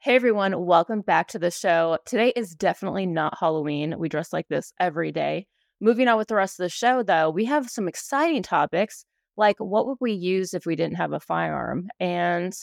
[0.00, 1.98] Hey everyone, welcome back to the show.
[2.06, 3.96] Today is definitely not Halloween.
[3.98, 5.48] We dress like this every day.
[5.80, 9.04] Moving on with the rest of the show, though, we have some exciting topics
[9.36, 12.56] like what would we use if we didn't have a firearm and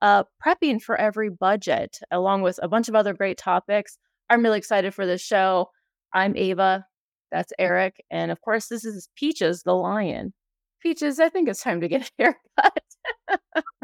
[0.00, 3.98] uh, prepping for every budget, along with a bunch of other great topics.
[4.30, 5.70] I'm really excited for this show.
[6.14, 6.86] I'm Ava.
[7.32, 7.96] That's Eric.
[8.12, 10.34] And of course, this is Peaches the lion.
[10.80, 12.84] Peaches, I think it's time to get a haircut.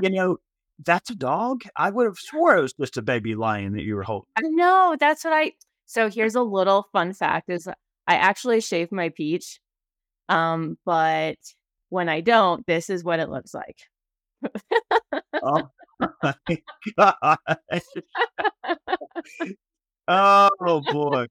[0.01, 0.37] you know,
[0.85, 1.63] that's a dog?
[1.77, 4.29] I would have swore it was just a baby lion that you were holding.
[4.41, 4.97] No.
[4.99, 5.53] That's what I.
[5.87, 7.69] So here's a little fun fact: is
[8.07, 9.61] I actually shave my peach,
[10.29, 11.37] um, but
[11.91, 13.77] when I don't, this is what it looks like.
[15.43, 15.69] oh
[16.23, 16.35] my
[16.99, 17.83] gosh!
[20.09, 21.27] oh boy,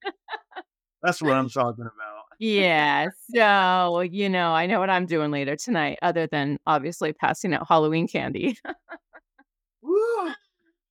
[1.02, 2.26] that's what I'm talking about.
[2.40, 3.08] yeah.
[3.36, 7.68] So you know, I know what I'm doing later tonight, other than obviously passing out
[7.68, 8.58] Halloween candy.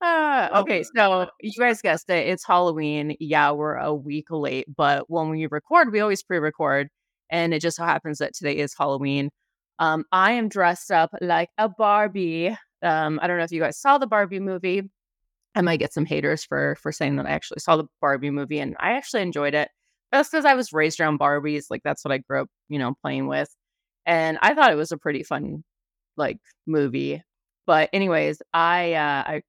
[0.02, 2.26] Uh, okay, so you guys guessed it.
[2.28, 3.16] It's Halloween.
[3.20, 6.88] Yeah, we're a week late, but when we record, we always pre-record,
[7.28, 9.30] and it just so happens that today is Halloween.
[9.78, 12.56] Um, I am dressed up like a Barbie.
[12.82, 14.82] Um, I don't know if you guys saw the Barbie movie.
[15.54, 18.60] I might get some haters for for saying that I actually saw the Barbie movie,
[18.60, 19.68] and I actually enjoyed it.
[20.12, 21.66] That's because I was raised around Barbies.
[21.70, 23.54] Like that's what I grew up, you know, playing with,
[24.06, 25.62] and I thought it was a pretty fun
[26.16, 27.22] like movie.
[27.70, 29.42] But anyways, I uh, I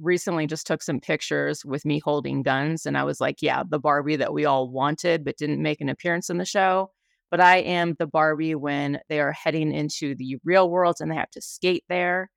[0.00, 3.78] recently just took some pictures with me holding guns, and I was like, yeah, the
[3.78, 6.90] Barbie that we all wanted but didn't make an appearance in the show.
[7.30, 11.16] But I am the Barbie when they are heading into the real world and they
[11.16, 12.30] have to skate there.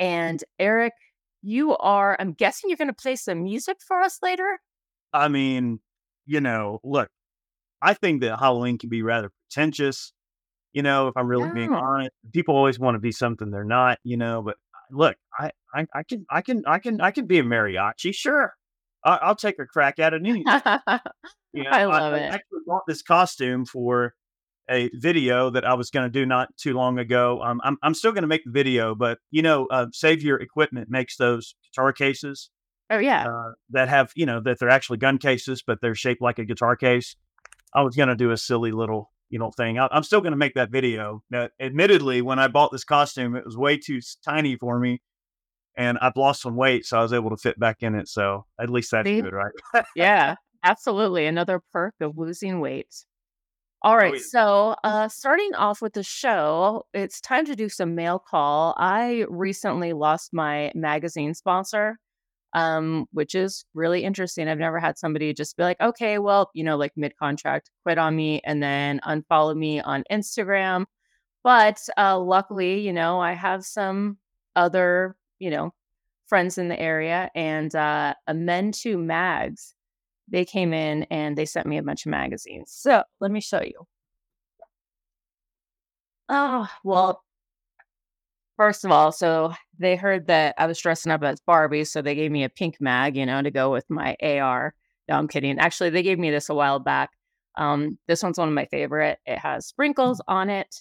[0.00, 0.94] And Eric,
[1.42, 4.58] you are, I'm guessing you're going to play some music for us later.
[5.12, 5.78] I mean,
[6.26, 7.08] you know, look,
[7.80, 10.12] I think that Halloween can be rather pretentious.
[10.72, 11.54] You know, if I'm really yeah.
[11.54, 14.56] being honest, people always want to be something they're not, you know, but
[14.92, 18.14] look, I, I, I can, I can, I can, I can be a mariachi.
[18.14, 18.54] Sure,
[19.04, 20.44] I, will take a crack at it anyway.
[21.52, 22.22] you know, I love I, it.
[22.22, 24.14] I actually bought this costume for
[24.70, 27.40] a video that I was going to do not too long ago.
[27.42, 30.88] Um, I'm, I'm still going to make the video, but you know, uh, Savior Equipment
[30.90, 32.50] makes those guitar cases.
[32.90, 36.20] Oh yeah, uh, that have you know that they're actually gun cases, but they're shaped
[36.20, 37.16] like a guitar case.
[37.74, 39.78] I was going to do a silly little you know thing.
[39.78, 41.22] I, am still going to make that video.
[41.30, 45.00] Now, admittedly, when I bought this costume, it was way too tiny for me,
[45.74, 48.08] and I've lost some weight, so I was able to fit back in it.
[48.08, 49.22] So at least that's See?
[49.22, 49.84] good, right?
[49.96, 51.26] yeah, absolutely.
[51.26, 52.94] Another perk of losing weight.
[53.84, 54.20] All oh, oh, yeah.
[54.28, 58.74] so uh, starting off with the show, it's time to do some mail call.
[58.76, 61.98] I recently lost my magazine sponsor
[62.54, 64.48] um, which is really interesting.
[64.48, 67.98] I've never had somebody just be like, okay, well, you know, like mid contract, quit
[67.98, 70.84] on me and then unfollow me on Instagram.
[71.42, 74.18] But uh, luckily, you know, I have some
[74.54, 75.72] other, you know,
[76.26, 79.74] friends in the area and uh, Amend2 Mags.
[80.28, 82.72] They came in and they sent me a bunch of magazines.
[82.74, 83.86] So let me show you.
[86.28, 87.22] Oh, well,
[88.62, 92.14] First of all, so they heard that I was dressing up as Barbie, so they
[92.14, 94.72] gave me a pink mag, you know, to go with my AR.
[95.08, 95.58] No, I'm kidding.
[95.58, 97.10] Actually, they gave me this a while back.
[97.56, 99.18] Um, this one's one of my favorite.
[99.26, 100.32] It has sprinkles mm.
[100.32, 100.76] on it.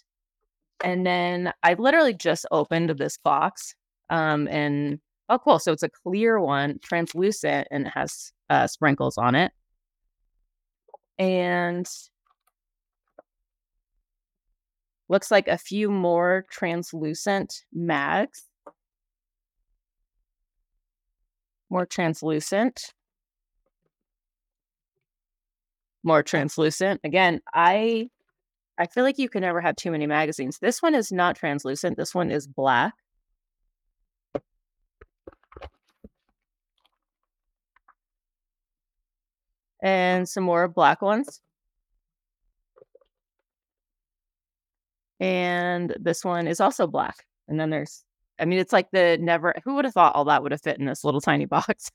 [0.83, 3.73] And then I literally just opened this box.
[4.11, 4.99] Um, and
[5.29, 5.57] oh, cool.
[5.57, 9.53] So it's a clear one, translucent, and it has uh, sprinkles on it.
[11.17, 11.89] And
[15.11, 18.45] Looks like a few more translucent mags.
[21.69, 22.93] More translucent.
[26.01, 27.01] More translucent.
[27.03, 28.07] Again, I
[28.77, 30.59] I feel like you can never have too many magazines.
[30.59, 31.97] This one is not translucent.
[31.97, 32.93] This one is black.
[39.83, 41.41] And some more black ones.
[45.21, 47.15] And this one is also black.
[47.47, 48.03] And then there's,
[48.39, 49.53] I mean, it's like the never.
[49.63, 51.91] Who would have thought all that would have fit in this little tiny box?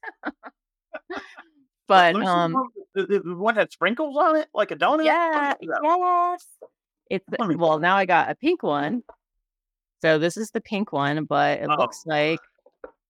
[1.88, 2.54] but um,
[2.94, 5.04] the, the, one had sprinkles on it, like a donut.
[5.04, 6.46] Yeah, yes.
[7.10, 9.02] It's well, now I got a pink one.
[10.02, 11.76] So this is the pink one, but it oh.
[11.76, 12.38] looks like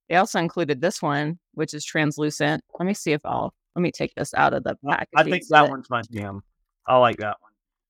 [0.09, 2.65] they also included this one, which is translucent.
[2.79, 5.09] Let me see if I'll let me take this out of the package.
[5.15, 6.43] I think that one's my jam.
[6.87, 7.46] I like that one.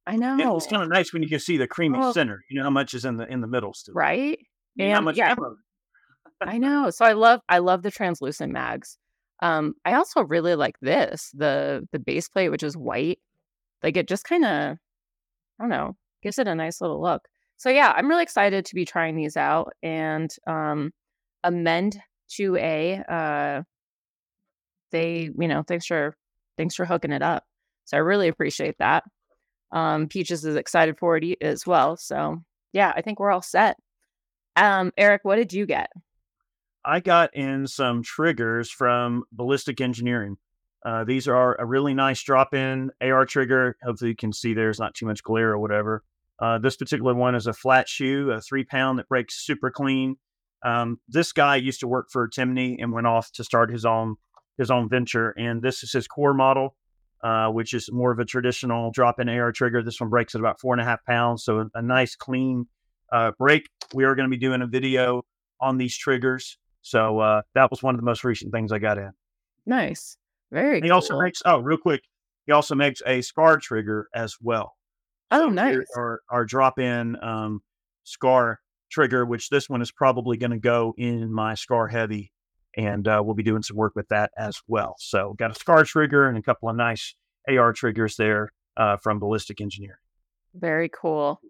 [0.06, 0.56] I know.
[0.56, 2.12] It's kind of nice when you can see the creamy oh.
[2.12, 2.44] center.
[2.49, 3.94] You know how much is in the in the middle still.
[3.94, 4.38] Right.
[4.79, 5.35] And how much yeah.
[6.41, 6.91] I know.
[6.91, 8.99] So I love I love the translucent mags.
[9.41, 13.19] Um, I also really like this, the the base plate, which is white.
[13.82, 14.76] Like it just kind of,
[15.58, 17.23] I don't know, gives it a nice little look.
[17.56, 20.93] So yeah, I'm really excited to be trying these out and um
[21.43, 21.99] amend
[22.37, 23.62] to a uh
[24.93, 26.17] they, you know, thanks for
[26.56, 27.44] thanks for hooking it up.
[27.87, 29.05] So I really appreciate that.
[29.73, 31.97] Um, Peaches is excited for it as well.
[31.97, 32.43] So
[32.73, 33.77] yeah, I think we're all set.
[34.55, 35.91] Um, Eric, what did you get?
[36.85, 40.37] I got in some triggers from Ballistic Engineering.
[40.85, 43.77] Uh, these are a really nice drop in AR trigger.
[43.83, 46.05] Hopefully, you can see there's not too much glare or whatever.
[46.39, 50.17] Uh, this particular one is a flat shoe, a three pound that breaks super clean.
[50.65, 54.17] Um, this guy used to work for Timney and went off to start his own
[54.59, 55.31] his own venture.
[55.31, 56.77] And this is his core model,
[57.26, 59.82] uh, which is more of a traditional drop in AR trigger.
[59.82, 62.67] This one breaks at about four and a half pounds, so a, a nice clean
[63.12, 63.69] uh, break.
[63.93, 65.23] We are going to be doing a video
[65.61, 66.56] on these triggers.
[66.82, 69.11] So uh, that was one of the most recent things I got in.
[69.67, 70.17] Nice.
[70.52, 70.76] Very.
[70.76, 70.93] He cool.
[70.93, 72.02] also makes oh, real quick.
[72.46, 74.76] He also makes a scar trigger as well.
[75.32, 75.78] Oh, so nice.
[75.96, 77.61] Our our drop in um,
[78.05, 82.31] scar trigger, which this one is probably going to go in my scar heavy,
[82.76, 84.96] and uh, we'll be doing some work with that as well.
[84.99, 87.14] So got a scar trigger and a couple of nice
[87.49, 89.99] AR triggers there uh, from Ballistic Engineering.
[90.55, 91.40] Very cool.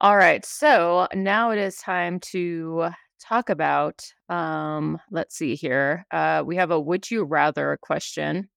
[0.00, 2.88] All right, so now it is time to
[3.20, 6.04] talk about um, let's see here.
[6.10, 8.48] Uh, we have a would you rather question.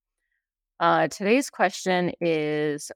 [0.80, 2.92] Uh, today's question is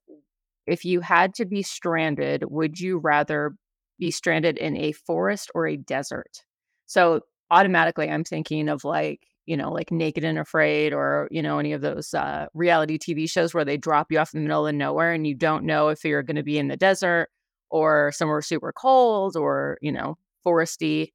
[0.66, 3.56] if you had to be stranded, would you rather
[4.00, 6.44] be stranded in a forest or a desert?
[6.86, 7.22] So
[7.52, 11.74] automatically I'm thinking of like, you know, like Naked and Afraid or, you know, any
[11.74, 14.76] of those uh, reality TV shows where they drop you off in the middle of
[14.76, 17.30] nowhere and you don't know if you're going to be in the desert
[17.70, 21.14] or somewhere super cold or, you know, foresty.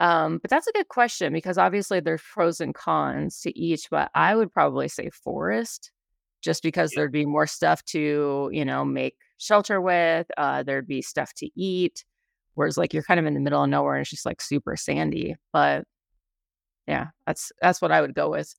[0.00, 4.10] Um, but that's a good question because obviously there's pros and cons to each, but
[4.14, 5.92] I would probably say forest
[6.42, 7.00] just because yeah.
[7.00, 11.48] there'd be more stuff to, you know, make shelter with, uh, there'd be stuff to
[11.56, 12.04] eat.
[12.54, 14.76] Whereas like you're kind of in the middle of nowhere and it's just like super
[14.76, 15.36] sandy.
[15.52, 15.84] But
[16.86, 18.54] yeah, that's that's what I would go with.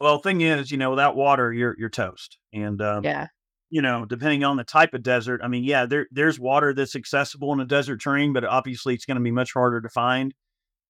[0.00, 2.38] Well, thing is, you know, without water, you're you're toast.
[2.52, 3.28] And um, yeah,
[3.70, 6.96] you know, depending on the type of desert, I mean, yeah, there there's water that's
[6.96, 10.34] accessible in a desert terrain, but obviously it's going to be much harder to find.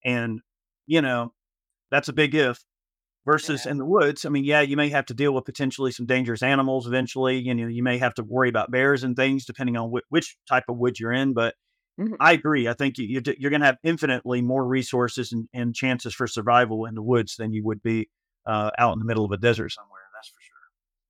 [0.05, 0.40] And,
[0.87, 1.32] you know,
[1.90, 2.62] that's a big if.
[3.26, 3.73] Versus yeah.
[3.73, 6.43] in the woods, I mean, yeah, you may have to deal with potentially some dangerous
[6.43, 7.38] animals eventually.
[7.38, 10.38] You know, you may have to worry about bears and things depending on wh- which
[10.49, 11.35] type of wood you're in.
[11.35, 11.55] But
[11.98, 12.14] mm-hmm.
[12.20, 12.68] I agree.
[12.68, 16.84] I think you, are going to have infinitely more resources and, and, chances for survival
[16.86, 18.08] in the woods than you would be
[18.46, 20.00] uh, out in the middle of a desert somewhere.
[20.14, 20.56] That's for sure.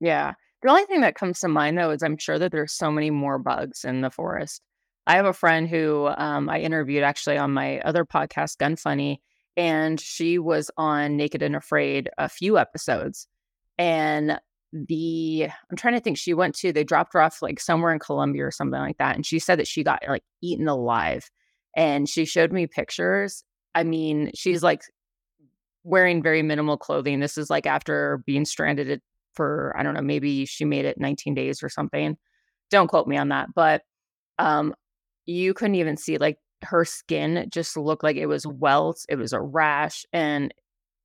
[0.01, 0.35] Yeah.
[0.63, 3.11] The only thing that comes to mind though is I'm sure that there's so many
[3.11, 4.63] more bugs in the forest.
[5.07, 9.23] I have a friend who um, I interviewed actually on my other podcast, Gun Funny,
[9.57, 13.27] and she was on Naked and Afraid a few episodes.
[13.79, 14.39] And
[14.73, 17.99] the I'm trying to think, she went to they dropped her off like somewhere in
[17.99, 21.31] Colombia or something like that, and she said that she got like eaten alive.
[21.77, 23.45] And she showed me pictures.
[23.75, 24.83] I mean, she's like
[25.85, 27.21] wearing very minimal clothing.
[27.21, 29.01] This is like after being stranded
[29.35, 32.17] for I don't know, maybe she made it 19 days or something.
[32.71, 33.83] Don't quote me on that, but
[34.39, 34.75] um
[35.27, 39.07] you couldn't even see like her skin just looked like it was welts.
[39.09, 40.53] It was a rash, and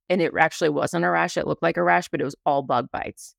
[0.08, 1.36] and it actually wasn't a rash.
[1.36, 3.34] It looked like a rash, but it was all bug bites.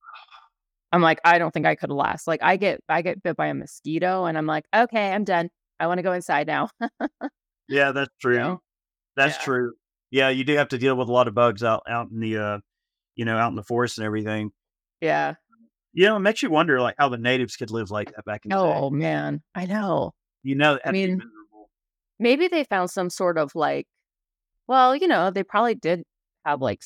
[0.92, 2.28] I'm like, I don't think I could last.
[2.28, 5.50] Like, I get I get bit by a mosquito, and I'm like, okay, I'm done.
[5.80, 6.70] I want to go inside now.
[7.68, 8.34] yeah, that's true.
[8.34, 8.62] You know?
[9.16, 9.44] That's yeah.
[9.44, 9.74] true.
[10.12, 12.38] Yeah, you do have to deal with a lot of bugs out out in the
[12.38, 12.60] uh,
[13.16, 14.52] you know, out in the forest and everything.
[15.02, 15.36] Yeah.
[15.94, 18.46] You know, it makes you wonder like how the natives could live like that back
[18.46, 18.78] in the oh, day.
[18.78, 20.12] Oh man, I know.
[20.44, 21.22] You know, I mean,
[22.20, 23.88] maybe they found some sort of like,
[24.68, 26.04] well, you know, they probably did
[26.46, 26.82] have like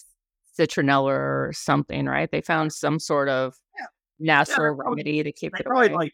[0.57, 2.29] citronella or something, right?
[2.31, 3.85] They found some sort of yeah.
[4.19, 5.95] natural yeah, remedy to keep it probably away.
[5.95, 6.13] like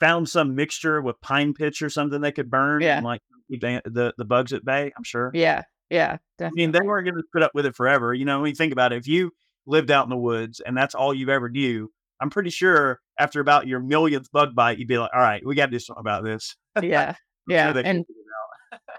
[0.00, 2.96] found some mixture with pine pitch or something they could burn yeah.
[2.96, 4.92] and like keep the the bugs at bay.
[4.96, 5.30] I'm sure.
[5.34, 6.62] Yeah, yeah, definitely.
[6.62, 8.12] I mean, they weren't going to put up with it forever.
[8.12, 9.32] You know, when you think about it, if you
[9.66, 13.40] lived out in the woods and that's all you've ever knew, I'm pretty sure after
[13.40, 16.00] about your millionth bug bite, you'd be like, all right, we got to do something
[16.00, 16.56] about this.
[16.82, 17.14] yeah.
[17.48, 17.80] Yeah.
[17.84, 18.04] And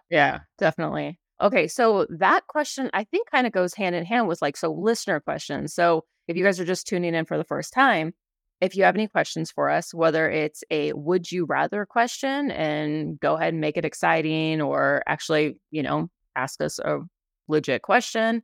[0.09, 1.19] yeah, definitely.
[1.41, 1.67] Okay.
[1.67, 5.19] So that question, I think, kind of goes hand in hand with like, so listener
[5.19, 5.73] questions.
[5.73, 8.13] So if you guys are just tuning in for the first time,
[8.59, 13.19] if you have any questions for us, whether it's a would you rather question and
[13.19, 16.99] go ahead and make it exciting, or actually, you know, ask us a
[17.47, 18.41] legit question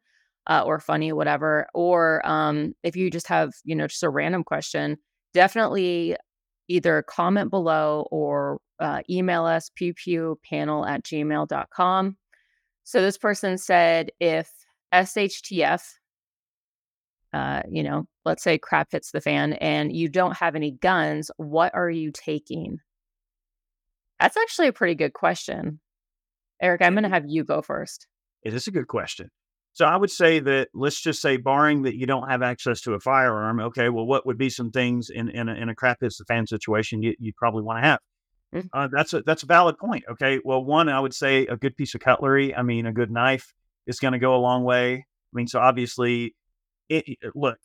[0.47, 4.43] uh, or funny, whatever, or um, if you just have, you know, just a random
[4.43, 4.97] question,
[5.33, 6.15] definitely
[6.67, 12.17] either comment below or uh, email us pewpewpanel at gmail.com.
[12.83, 14.49] So this person said if
[14.93, 15.83] SHTF,
[17.33, 21.31] uh, you know, let's say crap hits the fan and you don't have any guns,
[21.37, 22.77] what are you taking?
[24.19, 25.79] That's actually a pretty good question.
[26.61, 28.07] Eric, I'm going to have you go first.
[28.43, 29.29] It is a good question.
[29.73, 32.93] So I would say that let's just say, barring that you don't have access to
[32.93, 35.97] a firearm, okay, well, what would be some things in in a, in a crap
[36.01, 37.99] hits the fan situation you you probably want to have?
[38.53, 38.69] Mhm.
[38.73, 40.03] Uh, that's a that's a valid point.
[40.09, 42.53] Okay, well, one I would say a good piece of cutlery.
[42.55, 43.53] I mean, a good knife
[43.87, 44.93] is going to go a long way.
[44.95, 46.35] I mean, so obviously,
[46.89, 47.57] it, it- look,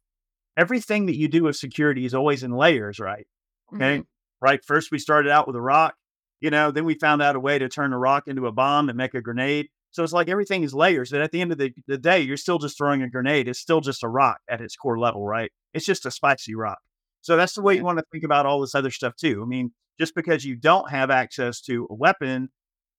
[0.57, 3.27] everything that you do with security is always in layers, right?
[3.75, 4.07] Okay, Mhm.
[4.41, 4.65] right.
[4.65, 5.95] First, we started out with a rock,
[6.41, 8.89] you know, then we found out a way to turn a rock into a bomb
[8.89, 9.69] and make a grenade.
[9.91, 11.13] So it's like everything is layers.
[11.13, 13.49] And at the end of the, the day, you're still just throwing a grenade.
[13.49, 15.51] It's still just a rock at its core level, right?
[15.75, 16.79] It's just a spicy rock.
[17.23, 19.43] So that's the way you want to think about all this other stuff too.
[19.43, 22.51] I mean, just because you don't have access to a weapon,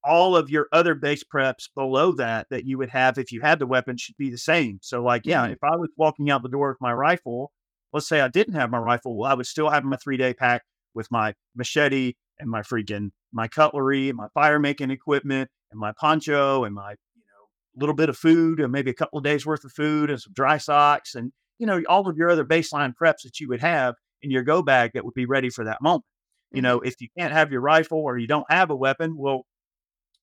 [0.03, 3.59] all of your other base preps below that that you would have if you had
[3.59, 4.79] the weapon should be the same.
[4.81, 5.53] So, like, yeah, Mhm.
[5.53, 7.51] if I was walking out the door with my rifle,
[7.93, 10.33] let's say I didn't have my rifle, well, I would still have my three day
[10.33, 10.63] pack
[10.93, 15.91] with my machete and my freaking my cutlery and my fire making equipment and my
[15.99, 19.45] poncho and my you know little bit of food and maybe a couple of days
[19.45, 22.93] worth of food and some dry socks and you know all of your other baseline
[22.99, 25.81] preps that you would have in your go bag that would be ready for that
[25.81, 26.03] moment.
[26.51, 29.45] You know, if you can't have your rifle or you don't have a weapon, well,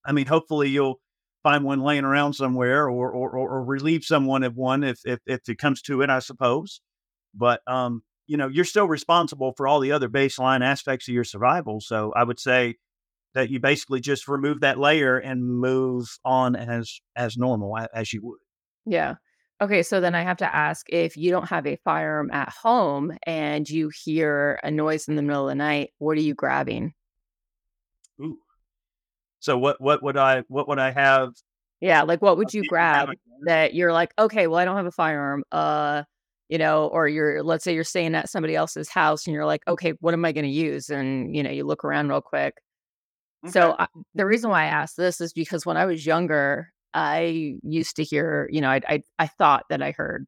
[0.04, 1.00] I mean, hopefully you'll
[1.42, 5.21] find one laying around somewhere or or, or, or relieve someone of one if, if
[5.26, 6.80] if it comes to it, I suppose.
[7.35, 11.25] But um, you know, you're still responsible for all the other baseline aspects of your
[11.25, 11.80] survival.
[11.80, 12.76] So I would say
[13.35, 18.21] that you basically just remove that layer and move on as as normal as you
[18.25, 18.40] would.
[18.85, 19.16] Yeah.
[19.61, 23.17] Okay, so then I have to ask if you don't have a firearm at home
[23.27, 26.93] and you hear a noise in the middle of the night, what are you grabbing?
[28.21, 28.39] Ooh.
[29.41, 31.33] So what what would I what would I have?
[31.81, 33.11] Yeah, like what would you grab
[33.45, 35.45] that you're like, okay, well, I don't have a firearm.
[35.53, 36.03] Uh,
[36.49, 39.63] you know, or you're let's say you're staying at somebody else's house and you're like,
[39.67, 40.91] okay, what am I going to use?
[40.91, 42.55] And you know, you look around real quick.
[43.51, 47.59] So I, the reason why I asked this is because when I was younger, I
[47.62, 50.26] used to hear, you know, I I, I thought that I heard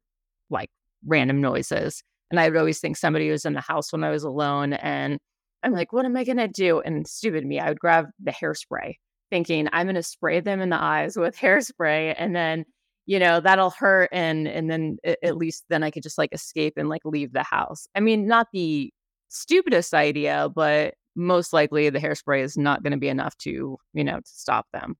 [0.49, 0.69] like
[1.05, 4.23] random noises, and I would always think somebody was in the house when I was
[4.23, 5.19] alone, and
[5.63, 6.79] I'm like, what am I gonna do?
[6.81, 8.95] And stupid me, I would grab the hairspray,
[9.31, 12.65] thinking I'm gonna spray them in the eyes with hairspray, and then
[13.07, 16.73] you know that'll hurt, and and then at least then I could just like escape
[16.77, 17.87] and like leave the house.
[17.95, 18.93] I mean, not the
[19.29, 24.03] stupidest idea, but most likely the hairspray is not going to be enough to, you
[24.03, 24.95] know, to stop them.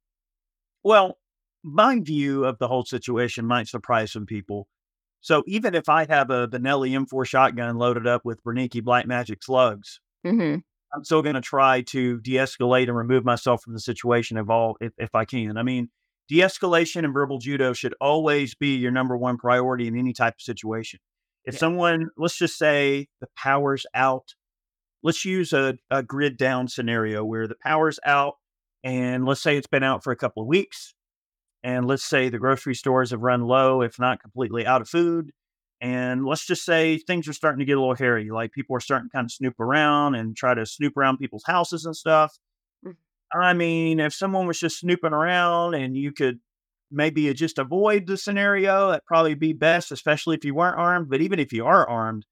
[0.84, 1.18] Well,
[1.63, 4.68] my view of the whole situation might surprise some people.
[5.22, 9.44] So even if I have a Benelli M4 shotgun loaded up with Brenneke Black Magic
[9.44, 10.56] slugs, hmm
[10.94, 14.75] I'm still going to try to de-escalate and remove myself from the situation if all
[14.82, 15.58] if, if I can.
[15.58, 15.89] I mean,
[16.30, 20.42] de-escalation and verbal judo should always be your number one priority in any type of
[20.42, 21.00] situation.
[21.46, 21.60] If Yeah.
[21.60, 24.34] someone, let's just say the power's out,
[25.04, 28.36] let's use a, a grid down scenario where the power's out
[28.84, 30.96] and let's say it's been out for a couple of weeks
[31.63, 35.32] and let's say the grocery stores have run low, if not completely out of food.
[35.82, 38.30] And let's just say things are starting to get a little hairy.
[38.32, 41.46] Like people are starting to kind of snoop around and try to snoop around people's
[41.46, 42.38] houses and stuff.
[42.86, 42.96] Mhm.
[43.34, 46.39] I mean, if someone was just snooping around and you could
[46.92, 51.10] maybe just avoid the scenario, that'd probably be best, especially if you weren't armed.
[51.10, 52.25] But even if you are armed,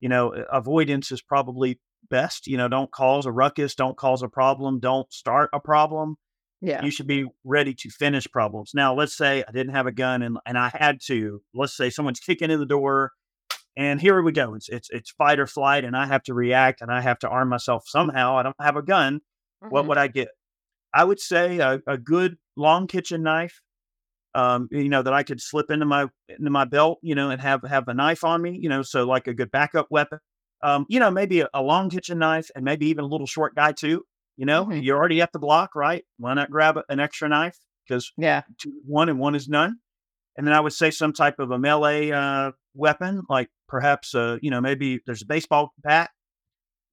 [0.00, 2.46] you know, avoidance is probably best.
[2.46, 6.16] You know, don't cause a ruckus, don't cause a problem, don't start a problem
[6.60, 6.80] Yeah.
[6.84, 8.72] you should be ready to finish problems.
[8.74, 11.42] Now, let's say I didn't have a gun and, and I had to.
[11.54, 13.12] Let's say someone's kicking in the door,
[13.76, 14.54] and here we go.
[14.54, 17.28] It's it's it's fight or flight, and I have to react, and I have to
[17.28, 18.36] arm myself somehow.
[18.36, 19.20] I don't have a gun.
[19.68, 19.88] What Mhm.
[19.88, 20.28] would I get?
[20.94, 23.60] I would say a, a good long kitchen knife.
[24.34, 27.40] Um, you know that I could slip into my into my belt, you know, and
[27.40, 30.18] have have a knife on me, you know, so like a good backup weapon.
[30.62, 33.54] Um, you know, maybe a, a long kitchen knife and maybe even a little short
[33.54, 34.04] guy too.
[34.36, 34.82] You know, Mhm.
[34.82, 36.04] you're already at the block, right?
[36.18, 37.58] Why not grab an extra knife?
[37.86, 38.42] Because Yeah.
[38.58, 39.78] two one and one is none.
[40.36, 44.38] And then I would say some type of a melee uh, weapon, like perhaps uh,
[44.42, 46.10] you know maybe there's a baseball bat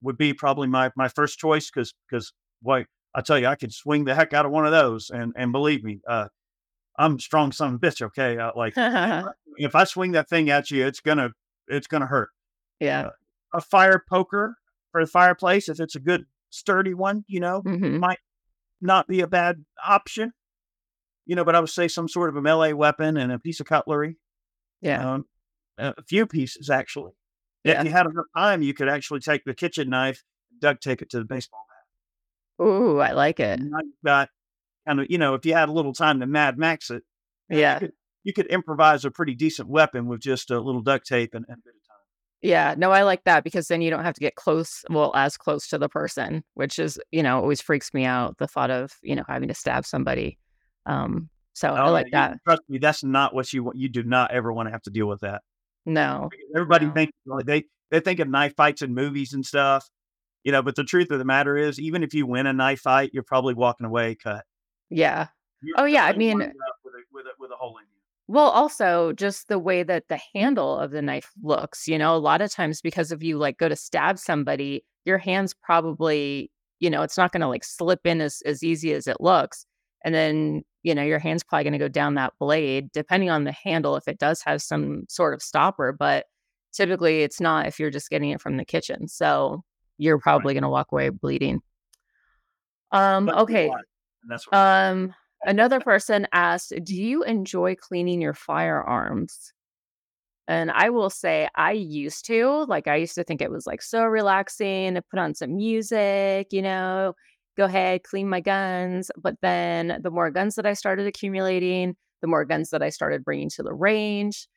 [0.01, 3.73] would be probably my my first choice because because boy I tell you I could
[3.73, 6.27] swing the heck out of one of those and and believe me uh,
[6.97, 8.73] I'm strong son of a bitch okay uh, like
[9.57, 11.31] if I swing that thing at you it's gonna
[11.67, 12.29] it's gonna hurt
[12.79, 13.09] yeah.
[13.53, 14.57] a fire poker
[14.91, 18.19] for the fireplace if it's a good sturdy one you know hmm might
[18.81, 20.33] not be a bad option
[21.25, 23.59] you know but I would say some sort of a melee weapon and a piece
[23.59, 24.17] of cutlery
[24.81, 25.13] Yeah.
[25.13, 25.25] um,
[25.77, 27.13] a few pieces actually.
[27.63, 27.79] Yeah.
[27.79, 30.23] If you had enough time, you could actually take the kitchen knife,
[30.59, 31.65] duct tape it to the baseball
[32.59, 32.65] bat.
[32.65, 33.59] Ooh, I like it.
[33.59, 34.29] And now you've got
[34.87, 37.03] kind of, you know, if you had a little time to Mad Max it,
[37.49, 37.79] you Yeah.
[37.79, 37.93] could,
[38.23, 41.59] you could improvise a pretty decent weapon with just a little duct tape and, and
[41.59, 41.75] a bit.
[42.41, 42.73] Yeah.
[42.77, 45.67] No, I like that because then you don't have to get close, well, as close
[45.69, 48.37] to the person, which is, you know, always freaks me out.
[48.39, 50.37] The thought of, you know, having to stab somebody.
[50.85, 52.37] Um, So Oh, I like you that.
[52.45, 53.77] trust me, that's not what you want.
[53.77, 55.41] You do not ever wanna have to deal with that.
[55.85, 56.29] No.
[56.55, 56.93] Everybody No.
[56.93, 59.89] thinks like they they think of knife fights in movies and stuff,
[60.45, 62.79] you know, but the truth of the matter is, even if you win a knife
[62.81, 64.45] fight, you're probably walking away cut.
[64.89, 65.27] Yeah.
[65.61, 66.53] You're Oh, yeah, I mean with a
[67.11, 67.85] with a with a hole in.
[68.31, 72.17] Well, also just the way that the handle of the knife looks, you know, a
[72.17, 76.89] lot of times because if you like go to stab somebody, your hands probably, you
[76.89, 79.65] know, it's not going to like slip in as as easy as it looks.
[80.05, 83.43] And then, you know, your hand's probably going to go down that blade depending on
[83.43, 86.27] the handle if it does have some sort of stopper, but
[86.71, 89.09] typically it's not if you're just getting it from the kitchen.
[89.09, 89.61] So,
[89.97, 90.23] you're Right.
[90.23, 91.61] probably going to walk away bleeding.
[92.91, 93.67] Um But okay.
[94.23, 95.13] and that's what Um
[95.45, 99.53] another person asked, "Do you enjoy cleaning your firearms?"
[100.47, 103.81] And I will say I used to, like, I used to think it was, like,
[103.81, 107.13] so relaxing to put on some music, you know,
[107.57, 112.27] go ahead, clean my guns, but then the more guns that I started accumulating, the
[112.27, 114.47] more guns that I started bringing to the range.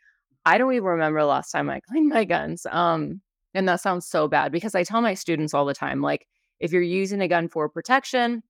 [0.47, 3.21] I don't even remember the last time I cleaned my guns, um,
[3.55, 6.27] and that sounds so bad because I tell my students all the time, like,
[6.61, 8.43] if you're using a gun for protection,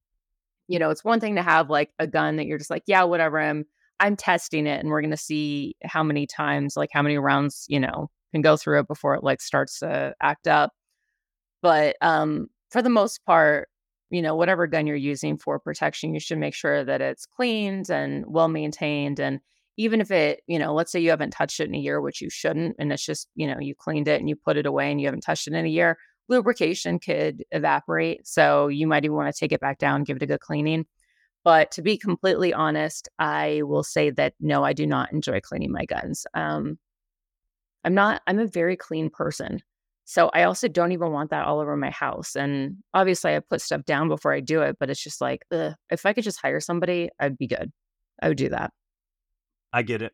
[0.69, 3.05] you know, it's one thing to have, like, a gun that you're just like, "Yeah,
[3.05, 3.65] whatever, I'm
[4.01, 7.81] I'm testing it, and we're gonna see how many times, like, how many rounds, you
[7.81, 10.73] know, can go through it before it, like, starts to act up."
[11.63, 13.69] But, um, for the most part,
[14.11, 17.91] you know, whatever gun you're using for protection, you should make sure that it's cleaned
[17.91, 19.41] and well-maintained, and
[19.77, 22.21] even if it you know, let's say you haven't touched it in a year, which
[22.23, 24.91] you shouldn't, and it's just, you know, you cleaned it and you put it away
[24.91, 25.97] and you haven't touched it in a year,
[26.29, 30.27] lubrication could evaporate, so you might even wanna take it back down, give it a
[30.27, 30.87] good cleaning.
[31.45, 35.73] But to be completely honest, I will say that, no, I do not enjoy cleaning
[35.73, 36.27] my guns.
[36.35, 36.79] Um
[37.85, 39.61] I'm not I'm a very clean person.
[40.07, 43.63] So I also don't even want that all over my house, and obviously I put
[43.63, 46.41] stuff down before I do it, but it's just like, ugh, if I could just
[46.43, 47.73] hire somebody, I'd be good.
[48.23, 48.71] I would do that.
[49.73, 50.13] I get it.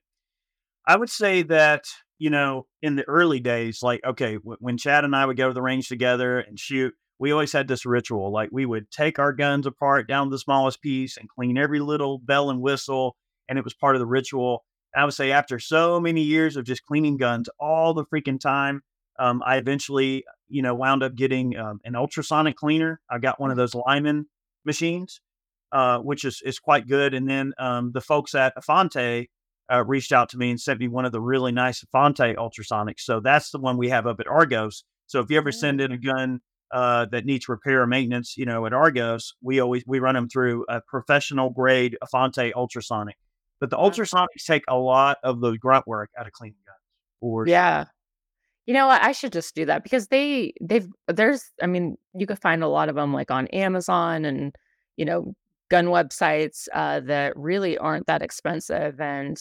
[0.87, 1.85] I would say that,
[2.21, 5.49] you know, in the early days, like, okay, w- when Chad and I would go
[5.49, 8.30] to the range together and shoot, we always had this ritual.
[8.30, 11.80] Like, we would take our guns apart down to the smallest piece and clean every
[11.80, 13.17] little bell and whistle.
[13.49, 14.65] And it was part of the ritual.
[14.95, 18.83] I would say, after so many years of just cleaning guns all the freaking time,
[19.19, 23.00] um, I eventually, you know, wound up getting um, an ultrasonic cleaner.
[23.11, 24.26] I got one of those Lyman
[24.67, 25.23] machines,
[25.73, 27.15] uh, which is is quite good.
[27.15, 29.28] And then um, the folks at Afonte
[29.71, 33.00] uh, reached out to me and sent me one of the really nice Fonte ultrasonics.
[33.00, 34.85] So that's the one we have up at Argos.
[35.06, 36.41] So if you ever send in a gun
[36.73, 40.28] uh, that needs repair or maintenance, you know, at Argos, we always we run them
[40.28, 43.17] through a professional grade Fonte ultrasonic.
[43.61, 46.78] But the ultrasonics take a lot of the grunt work out of cleaning guns.
[47.21, 47.47] Or.
[47.47, 47.87] Yeah.
[48.67, 49.02] You know what?
[49.02, 52.69] I should just do that because they they've there's I mean, you could find a
[52.69, 54.54] lot of them like on Amazon and,
[54.97, 55.35] you know,
[55.71, 59.00] gun websites uh, that really aren't that expensive.
[59.00, 59.39] And,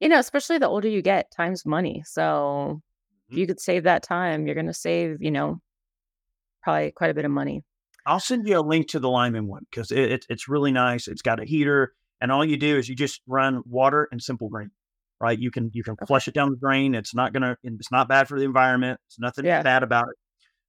[0.00, 2.02] you know, especially the older you get, time's money.
[2.06, 2.80] So
[3.28, 3.38] if Mhm.
[3.40, 5.60] you could save that time, you're going to save, you know,
[6.62, 7.62] probably quite a bit of money.
[8.04, 11.08] I'll send you a link to the Lyman one because it, it, it's really nice.
[11.08, 14.48] It's got a heater, and all you do is you just run water and simple
[14.48, 14.70] green,
[15.20, 15.38] right?
[15.38, 16.06] You can you can Okay.
[16.06, 16.94] flush it down the drain.
[16.94, 19.00] It's not gonna it's not bad for the environment.
[19.06, 19.62] It's nothing Yeah.
[19.62, 20.16] bad about it.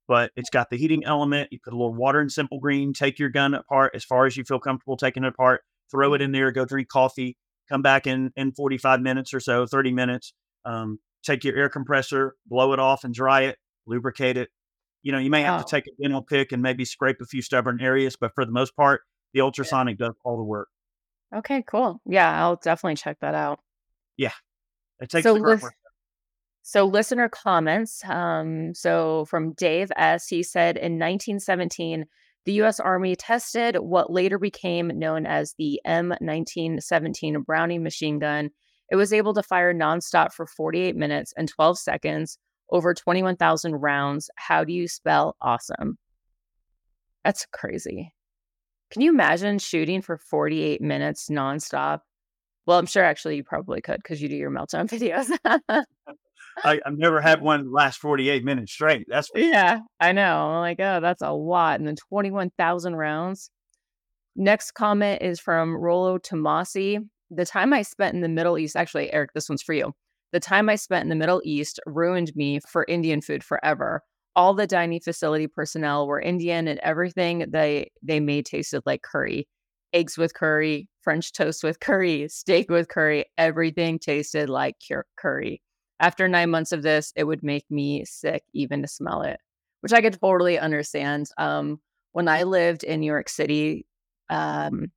[0.08, 1.50] But it's got the heating element.
[1.52, 2.92] You put a little water and simple green.
[2.94, 5.62] Take your gun apart as far as you feel comfortable taking it apart.
[5.92, 6.52] Throw it in there.
[6.52, 7.38] Go drink coffee.
[7.70, 10.34] Come back in in forty five minutes or so, thirty minutes.
[10.66, 13.58] Um, take your air compressor, blow it off, and dry it.
[13.86, 14.50] Lubricate it.
[15.04, 17.26] You know, you may have to Oh, take a dental pick and maybe scrape a
[17.26, 19.02] few stubborn areas, but for the most part,
[19.34, 19.44] the yeah.
[19.44, 20.68] ultrasonic does all the work.
[21.36, 22.02] Okay, cool.
[22.06, 23.60] Yeah, I'll definitely check that out.
[24.18, 24.32] Yeah,
[25.00, 25.74] it takes So, the lis- work.
[26.64, 28.04] so listener comments.
[28.06, 32.06] Um, so from Dave S, he said in 1917,
[32.48, 32.80] the U.S.
[32.80, 38.52] Army tested what later became known as the M1917 Browning machine gun.
[38.90, 42.40] It was able to fire nonstop for 48 minutes and 12 seconds,
[42.72, 44.30] over 21,000 rounds.
[44.38, 45.98] How do you spell awesome?
[47.26, 48.14] That's crazy.
[48.92, 52.00] Can you imagine shooting for 48 minutes nonstop?
[52.66, 54.88] Well, I'm sure actually you probably could because you do your meltdown
[55.68, 55.86] videos.
[56.64, 59.06] I, I've never had one last 48 minutes straight.
[59.08, 60.50] That's yeah, I know.
[60.50, 61.80] I'm like, oh, that's a lot.
[61.80, 63.52] And then 21,000 rounds.
[64.36, 67.00] Next comment is from Rolo Tomasi.
[67.32, 69.94] The time I spent in the Middle East, actually, Eric, this one's for you.
[70.32, 74.04] The time I spent in the Middle East ruined me for Indian food forever.
[74.36, 79.48] All the dining facility personnel were Indian, and everything they they made tasted like curry.
[79.94, 83.26] Eggs with curry, French toast with curry, steak with curry.
[83.38, 85.62] Everything tasted like cur- curry.
[86.00, 89.40] After nine months of this, it would make me sick even to smell it,
[89.82, 91.30] which I could totally understand.
[91.38, 91.80] Um,
[92.12, 93.86] when I lived in New York City,
[94.30, 94.92] um,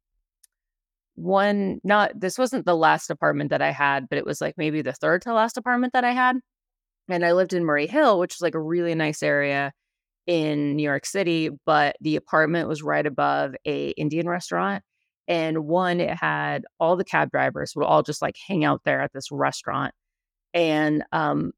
[1.15, 4.83] one not this wasn't the last apartment that I had, but it was like maybe
[4.83, 6.37] the third to last apartment that I had.
[7.09, 9.73] And I lived in Murray Hill, which is like a really nice area
[10.27, 14.85] in New York City, but the apartment was right above a Indian restaurant.
[15.29, 19.01] And one, it had all the cab drivers would all just like hang out there
[19.01, 19.95] at this restaurant.
[20.55, 21.53] And um,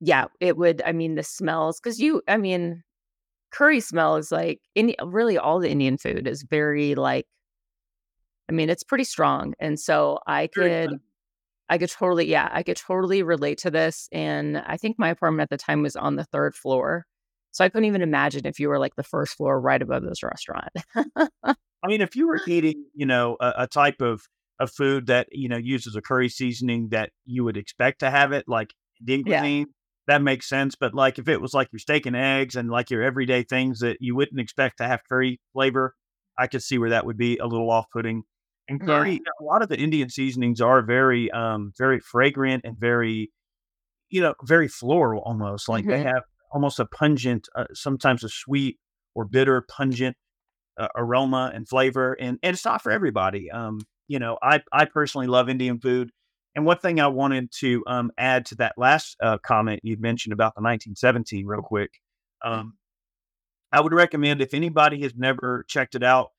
[0.00, 2.82] yeah, it would, I mean, the smells, because you, I mean,
[3.50, 7.26] curry smell is like in really all the Indian food is very like
[8.48, 9.54] I mean, it's pretty strong.
[9.60, 10.98] And so I could
[11.68, 14.08] I could totally yeah, I could totally relate to this.
[14.12, 17.06] And I think my apartment at the time was on the third floor.
[17.50, 20.22] So I couldn't even imagine if you were like the first floor right above this
[20.22, 20.70] restaurant.
[20.94, 24.22] I mean, if you were eating, you know, a, a type of
[24.60, 28.32] of food that, you know, uses a curry seasoning that you would expect to have
[28.32, 29.64] it, like Indian cuisine, yeah.
[30.08, 30.74] that makes sense.
[30.74, 33.80] But like if it was like your steak and eggs and like your everyday things
[33.80, 35.94] that you wouldn't expect to have curry flavor,
[36.36, 38.24] I could see where that would be a little off putting.
[38.68, 39.32] And curry, yeah.
[39.40, 43.30] a lot of the Indian seasonings are very, um, very fragrant and very,
[44.10, 45.68] you know, very floral almost.
[45.68, 45.90] Like mm-hmm.
[45.90, 48.78] they have almost a pungent, uh, sometimes a sweet
[49.14, 50.16] or bitter, pungent
[50.78, 52.12] uh, aroma and flavor.
[52.12, 53.50] And and it's not for everybody.
[53.50, 56.10] Um, you know, I I personally love Indian food.
[56.54, 60.32] And one thing I wanted to um, add to that last uh, comment you mentioned
[60.32, 62.00] about the 1917, real quick.
[62.44, 62.74] Um,
[63.70, 66.30] I would recommend if anybody has never checked it out,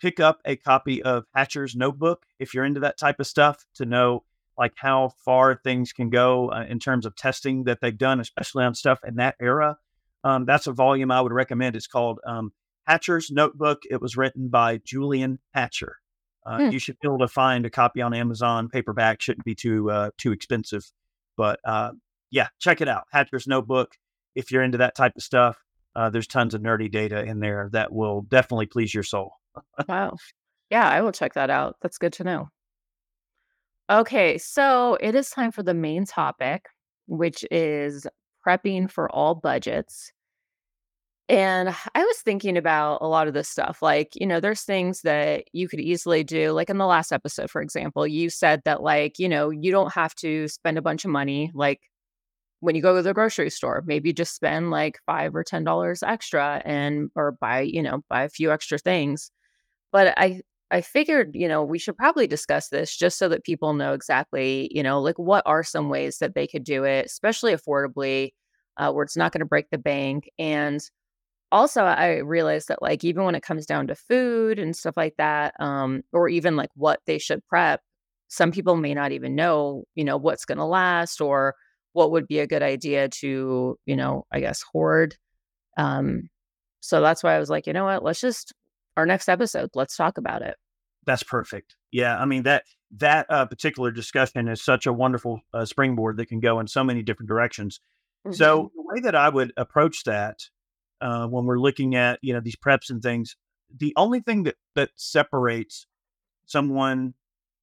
[0.00, 3.84] pick up a copy of Hatcher's Notebook if you're into that type of stuff to
[3.84, 4.24] know
[4.56, 8.64] like how far things can go uh, in terms of testing that they've done, especially
[8.64, 9.76] on stuff in that era.
[10.24, 11.76] Um, that's a volume I would recommend.
[11.76, 12.52] It's called um,
[12.86, 13.82] Hatcher's Notebook.
[13.90, 15.98] It was written by Julian Hatcher.
[16.46, 16.70] Uh, hmm.
[16.70, 18.68] You should be able to find a copy on Amazon.
[18.68, 20.90] Paperback shouldn't be too uh, too expensive,
[21.36, 21.90] but uh,
[22.30, 23.04] yeah, check it out.
[23.12, 23.96] Hatcher's Notebook.
[24.34, 25.58] If you're into that type of stuff,
[25.96, 29.32] uh, there's tons of nerdy data in there that will definitely please your soul.
[29.88, 30.16] wow.
[30.70, 31.76] Yeah, I will check that out.
[31.80, 32.48] That's good to know.
[33.88, 36.66] Okay, so it is time for the main topic,
[37.06, 38.06] which is
[38.44, 40.12] prepping for all budgets.
[41.28, 43.82] And I was thinking about a lot of this stuff.
[43.82, 46.52] Like, you know, there's things that you could easily do.
[46.52, 49.92] Like in the last episode, for example, you said that, like, you know, you don't
[49.92, 51.50] have to spend a bunch of money.
[51.52, 51.80] Like
[52.60, 56.02] when you go to the grocery store, maybe just spend like five or ten dollars
[56.02, 59.30] extra and or buy, you know, buy a few extra things.
[59.92, 63.74] But I I figured, you know, we should probably discuss this just so that people
[63.74, 67.54] know exactly, you know, like what are some ways that they could do it, especially
[67.54, 68.30] affordably,
[68.78, 70.28] uh, where it's not going to break the bank.
[70.38, 70.80] And
[71.52, 75.14] also, I realized that, like, even when it comes down to food and stuff like
[75.18, 77.80] that, um, or even like what they should prep,
[78.28, 81.54] some people may not even know, you know, what's going to last or
[81.92, 85.16] what would be a good idea to, you know, I guess hoard.
[85.78, 86.28] Um,
[86.80, 88.52] so that's why I was like, you know what, let's just
[88.96, 89.70] our next episode.
[89.74, 90.56] Let's talk about it.
[91.04, 91.76] That's perfect.
[91.92, 92.64] Yeah, I mean that
[92.98, 96.84] that uh, particular discussion is such a wonderful uh, springboard that can go in so
[96.84, 97.80] many different directions.
[98.26, 98.34] Mm-hmm.
[98.34, 100.40] So the way that I would approach that
[101.00, 103.36] uh, when we're looking at you know these preps and things,
[103.76, 105.86] the only thing that that separates
[106.46, 107.14] someone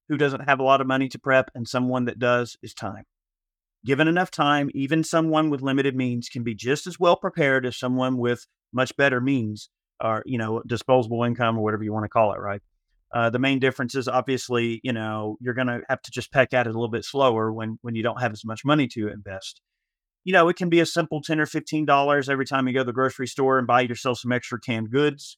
[0.10, 3.06] who doesn't have a lot of money to prep and someone that does is time.
[3.86, 7.78] Given enough time, even someone with limited means can be just as well prepared as
[7.78, 9.69] someone with much better means
[10.04, 12.62] or you know disposable income or whatever you want to call it right
[13.13, 16.54] uh, the main difference is obviously you know you're going to have to just peck
[16.54, 19.08] at it a little bit slower when when you don't have as much money to
[19.08, 19.62] invest
[20.24, 22.82] you know it can be a simple 10 or 15 dollars every time you go
[22.82, 25.38] to the grocery store and buy yourself some extra canned goods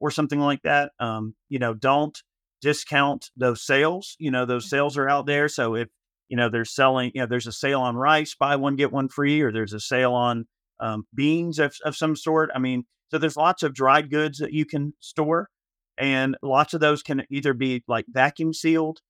[0.00, 2.22] or something like that um, you know don't
[2.60, 5.88] discount those sales you know those sales are out there so if
[6.28, 9.08] you know they're selling you know there's a sale on rice buy one get one
[9.08, 10.46] free or there's a sale on
[10.80, 14.54] um, beans of, of some sort i mean so there's lots of dried goods that
[14.54, 15.50] you can store,
[15.98, 19.00] and lots of those can either be like vacuum sealed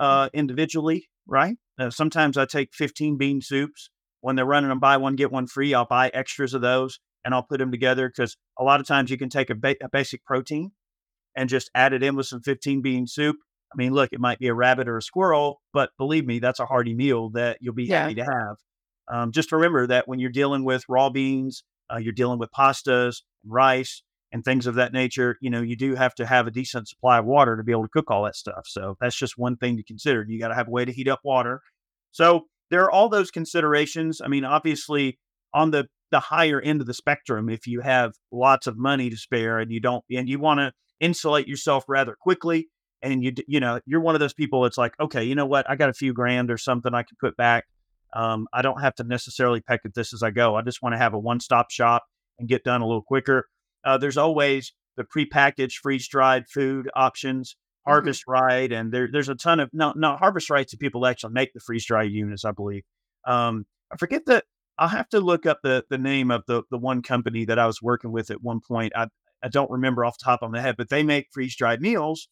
[0.00, 0.04] mm.
[0.04, 1.58] uh, individually, right?
[1.78, 5.46] Uh, sometimes I take 15 bean soups when they're running them buy one get one
[5.46, 5.74] free.
[5.74, 9.10] I'll buy extras of those and I'll put them together because a lot of times
[9.10, 10.72] you can take a, ba- a basic protein
[11.36, 13.36] and just add it in with some 15 bean soup.
[13.72, 16.60] I mean, look, it might be a rabbit or a squirrel, but believe me, that's
[16.60, 18.02] a hearty meal that you'll be yeah.
[18.02, 18.56] happy to have.
[19.08, 23.22] Um, just remember that when you're dealing with raw beans, uh, you're dealing with pastas,
[23.46, 24.02] rice,
[24.32, 27.18] and things of that nature, you know, you do have to have a decent supply
[27.18, 28.62] of water to be able to cook all that stuff.
[28.66, 30.24] So that's just one thing to consider.
[30.28, 31.62] You got to have a way to heat up water.
[32.12, 34.20] So there are all those considerations.
[34.24, 35.18] I mean, obviously,
[35.52, 39.16] on the the higher end of the spectrum, if you have lots of money to
[39.16, 42.68] spare and you don't and you want to insulate yourself rather quickly,
[43.02, 45.68] and you you know you're one of those people that's like, okay, you know what,
[45.68, 47.64] I got a few grand or something I can put back.
[48.12, 50.56] Um, I don't have to necessarily peck at this as I go.
[50.56, 52.04] I just want to have a one stop shop
[52.38, 53.46] and get done a little quicker.
[53.84, 57.56] Uh, there's always the prepackaged freeze dried food options.
[57.88, 57.90] Mhm.
[57.92, 61.10] Harvest Right, and there, there's a ton of no, no Harvest Right's the people that
[61.10, 62.82] actually make the freeze dry units, I believe.
[63.26, 64.44] Um, I forget that.
[64.78, 67.66] I'll have to look up the the name of the the one company that I
[67.66, 68.92] was working with at one point.
[68.96, 69.08] I
[69.42, 72.28] I don't remember off the top of my head, but they make freeze dried meals,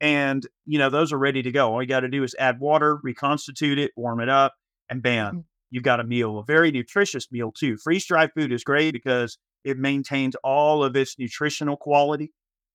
[0.00, 1.72] and you know those are ready to go.
[1.72, 4.54] All you got to do is add water, reconstitute it, warm it up,
[4.88, 5.44] and bam, Mhm.
[5.70, 7.76] you've got a meal, a very nutritious meal too.
[7.78, 12.32] Freeze dried food is great because it maintains all of its nutritional quality.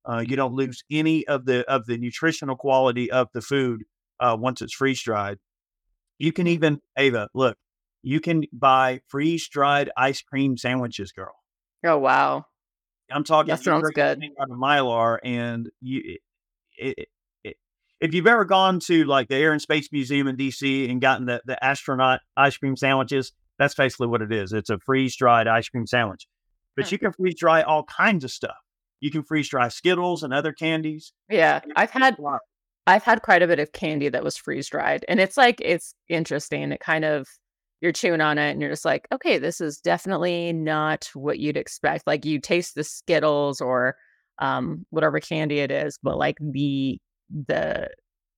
[0.08, 3.84] Uh, you don't lose any of the of the nutritional quality of the food
[4.20, 5.38] uh, once it's freeze dried.
[6.17, 7.58] You can even Ava look.
[8.04, 11.36] You can buy freeze dried ice cream sandwiches, girl.
[11.86, 12.46] Oh wow.
[13.12, 13.50] I'm talking.
[13.50, 14.22] That sounds good.
[14.39, 16.02] Out of Mylar, and you,
[16.78, 17.08] it, it,
[17.43, 17.58] it,
[18.02, 21.26] if you've ever gone to like the Air and Space Museum in DC and gotten
[21.26, 24.54] the the astronaut ice cream sandwiches, that's basically what it is.
[24.54, 26.28] It's a freeze dried ice cream sandwich,
[26.76, 28.58] but you can freeze dry all kinds of stuff.
[29.00, 31.14] You can freeze dry Skittles and other candies.
[31.30, 32.18] Yeah, I've had.
[32.88, 35.94] I've had quite a bit of candy that was freeze dried, and it's like it's
[36.08, 36.72] interesting.
[36.72, 37.28] It kind of
[37.82, 41.58] you're chewing on it, and you're just like, okay, this is definitely not what you'd
[41.58, 42.08] expect.
[42.08, 43.96] Like you taste the Skittles or
[44.40, 47.00] um, whatever candy it is, but like the
[47.48, 47.90] the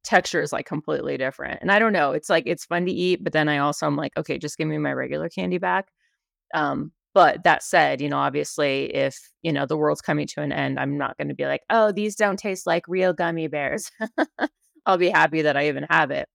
[0.03, 1.61] texture is like completely different.
[1.61, 2.13] And I don't know.
[2.13, 4.67] It's like it's fun to eat, but then I also I'm like, okay, just give
[4.67, 5.87] me my regular candy back.
[6.53, 10.51] Um, but that said, you know, obviously, if you know the world's coming to an
[10.51, 13.89] end, I'm not going to be like, oh, these don't taste like real gummy bears.
[14.85, 16.27] I'll be happy that I even have it.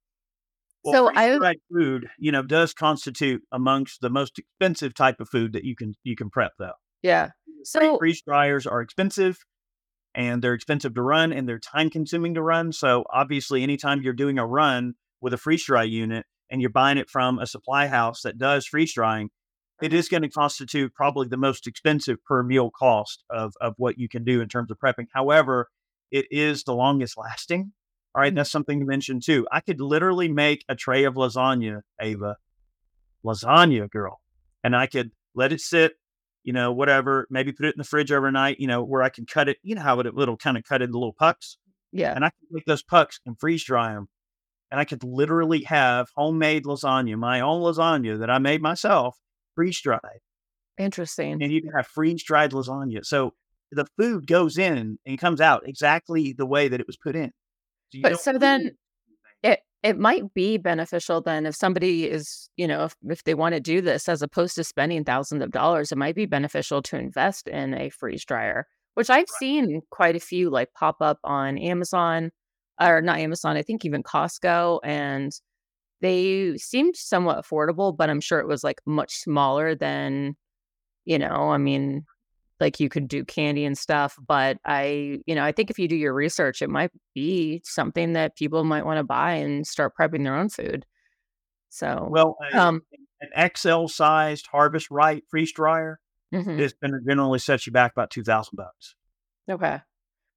[0.85, 5.29] Well, So I dried food, you know, does constitute amongst the most expensive type of
[5.29, 6.73] food that you can you can prep though.
[7.03, 7.31] yeah.
[7.65, 9.39] So freeze dryers are expensive
[10.15, 12.73] and they're expensive to run and they're time consuming to run.
[12.73, 16.99] So obviously anytime you're doing a run with a freeze dry unit and you're buying
[16.99, 19.31] it from a supply house that does freeze drying,
[19.83, 20.03] it Uh-huh.
[20.11, 24.25] going to constitute probably the most expensive per meal cost of, of what you can
[24.25, 25.07] do in terms of prepping.
[25.13, 25.69] However,
[26.11, 27.73] it is the longest lasting.
[28.15, 28.37] All right, Mhm.
[28.37, 29.47] that's something to mention too.
[29.51, 32.37] I could literally make a tray of lasagna, Ava,
[33.25, 34.21] lasagna girl,
[34.63, 35.95] and I could let it sit,
[36.45, 39.27] you know, whatever, maybe put it in the fridge overnight, you know, where I can
[39.27, 41.59] cut it, you know, how it it'll kind of cut into little pucks,
[41.93, 44.09] yeah, and I can make those pucks and freeze dry them,
[44.71, 49.17] and I could literally have homemade lasagna, my own lasagna that I made myself,
[49.55, 50.01] freeze dried,
[50.79, 51.43] interesting.
[51.43, 53.05] and you can have freeze dried lasagna.
[53.05, 53.35] So
[53.73, 57.33] the food goes in and comes out exactly the way that it was put in.
[57.93, 58.73] So But so then
[59.43, 63.55] it it might be beneficial then if somebody is, you know, if, if they want
[63.55, 66.97] to do this as opposed to spending thousands of dollars, it might be beneficial to
[66.99, 69.29] invest in a freeze dryer, which I've Right.
[69.39, 72.31] seen quite a few like pop up on Amazon
[72.81, 75.33] or not Amazon, I think even Costco and
[76.05, 80.37] they seemed somewhat affordable, but I'm sure it was like much smaller than,
[81.07, 82.05] you know, I mean,
[82.61, 85.89] like you could do candy and stuff, but I, you know, I think if you
[85.89, 89.95] do your research, it might be something that people might want to buy and start
[89.99, 90.87] prepping their own food.
[91.71, 92.83] So, Well, a, um,
[93.23, 96.01] an XL sized Harvest Right freeze dryer
[96.33, 98.95] mhm, is going to generally set you back about two thousand bucks.
[99.51, 99.81] okay.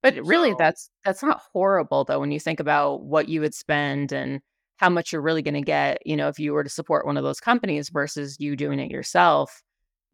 [0.02, 3.54] But really, So that's that's not horrible though when you think about what you would
[3.54, 4.40] spend and
[4.78, 5.98] how much you're really going to get.
[6.06, 8.90] You know, if you were to support one of those companies versus you doing it
[8.90, 9.62] yourself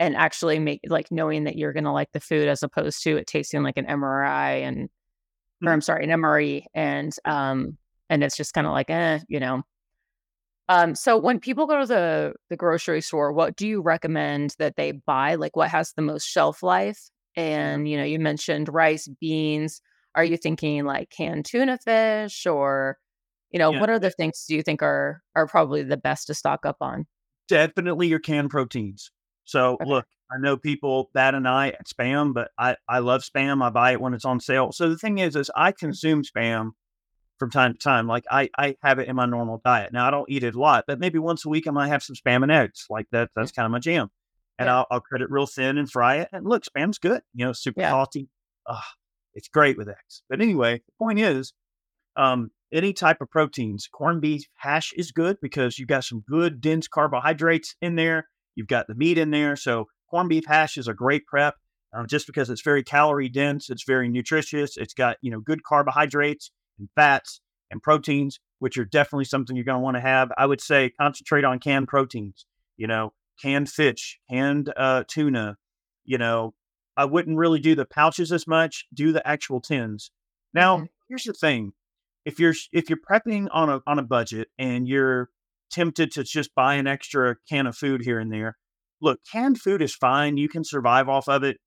[0.01, 3.17] and actually make like knowing that you're going to like the food as opposed to
[3.19, 4.89] it tasting like an MRI and
[5.63, 5.73] or Mhm.
[5.75, 7.79] I'm sorry, an MRE, and um,
[8.11, 9.63] and it's just kind of like, eh, you know.
[10.69, 14.77] Um, so when people go to the the grocery store, what do you recommend that
[14.77, 15.35] they buy?
[15.35, 16.99] Like, what has the most shelf life?
[17.37, 19.83] And you know, you mentioned rice, beans.
[20.15, 22.99] Are you thinking like canned tuna fish, or
[23.55, 26.35] you know, Yeah, what other things do you think are are probably the best to
[26.35, 27.07] stock up on?
[27.49, 29.11] definitely your canned proteins.
[29.45, 29.89] So Okay.
[29.91, 33.63] look, I know people bat an eye at spam, but I I love spam.
[33.63, 34.73] I buy it when it's on sale.
[34.73, 36.71] So the thing is, is I consume spam
[37.39, 38.07] from time to time.
[38.09, 39.93] Like I I have it in my normal diet.
[39.93, 42.03] Now I don't eat it a lot, but maybe once a week I might have
[42.03, 42.87] some spam and eggs.
[42.91, 44.11] Like that that's kind of my jam.
[44.59, 44.79] And Yeah.
[44.79, 46.29] I'll I'll cut it real thin and fry it.
[46.33, 47.23] And look, spam's good.
[47.35, 48.05] You know, super Yeah.
[49.35, 50.23] it's great with eggs.
[50.29, 51.53] But anyway, the point is,
[52.17, 56.61] um, any type of proteins, corned beef hash is good because you've got some good
[56.61, 58.29] dense carbohydrates in there.
[58.55, 59.57] You've got the meat in there.
[59.57, 61.55] So corned beef hash is a great prep.
[61.93, 64.77] Um, just because it's very calorie dense, it's very nutritious.
[64.77, 69.65] It's got you know good carbohydrates and fats and proteins, which are definitely something you're
[69.65, 70.33] going to want to have.
[70.37, 72.47] I would say concentrate on canned proteins.
[72.77, 75.57] You know, canned fish, canned uh, tuna.
[76.05, 76.55] You know,
[76.97, 78.87] I wouldn't really do the pouches as much.
[78.93, 80.11] Do the actual tins.
[80.53, 80.89] Now, Mhm.
[81.09, 81.73] here's the thing:
[82.25, 85.31] if you're if you're prepping on a on a budget and you're
[85.71, 88.57] tempted to just buy an extra can of food here and there,
[89.01, 90.37] look, canned food is fine.
[90.37, 91.59] You can survive off of it,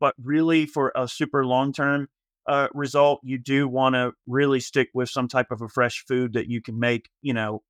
[0.00, 2.08] but really for a super long term,
[2.46, 6.34] uh, result, you do want to really stick with some type of a fresh food
[6.34, 7.08] that you can make.
[7.22, 7.62] You know,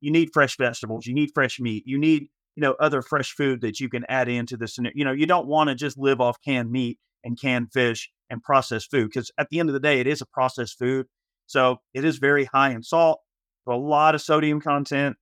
[0.00, 3.62] you need fresh vegetables, you need fresh meat, you need you know other fresh food
[3.62, 4.78] that you can add into this.
[4.94, 8.42] You know, you don't want to just live off canned meat and canned fish and
[8.42, 11.06] processed food because at the end of the day, it is a processed food.
[11.46, 13.20] So it is very high in salt,
[13.68, 15.16] a lot of sodium content,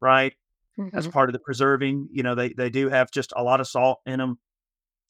[0.00, 0.34] right?
[0.78, 0.96] Mm-hmm.
[0.96, 3.68] As part of the preserving, you know, they they do have just a lot of
[3.68, 4.38] salt in them,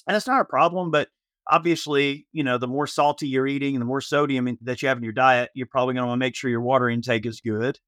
[0.08, 0.90] and it's not a problem.
[0.90, 1.08] But
[1.48, 4.98] obviously, you know, the more salty you're eating, and the more sodium that you have
[4.98, 7.40] in your diet, you're probably going to want to make sure your water intake is
[7.40, 7.78] good.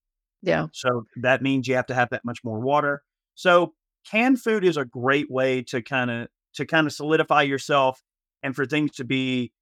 [0.40, 0.66] Yeah.
[0.72, 3.02] So that means you have to have that much more water.
[3.34, 3.74] So
[4.08, 8.00] canned food is a great way to kind of to kind of solidify yourself
[8.42, 9.52] and for things to be,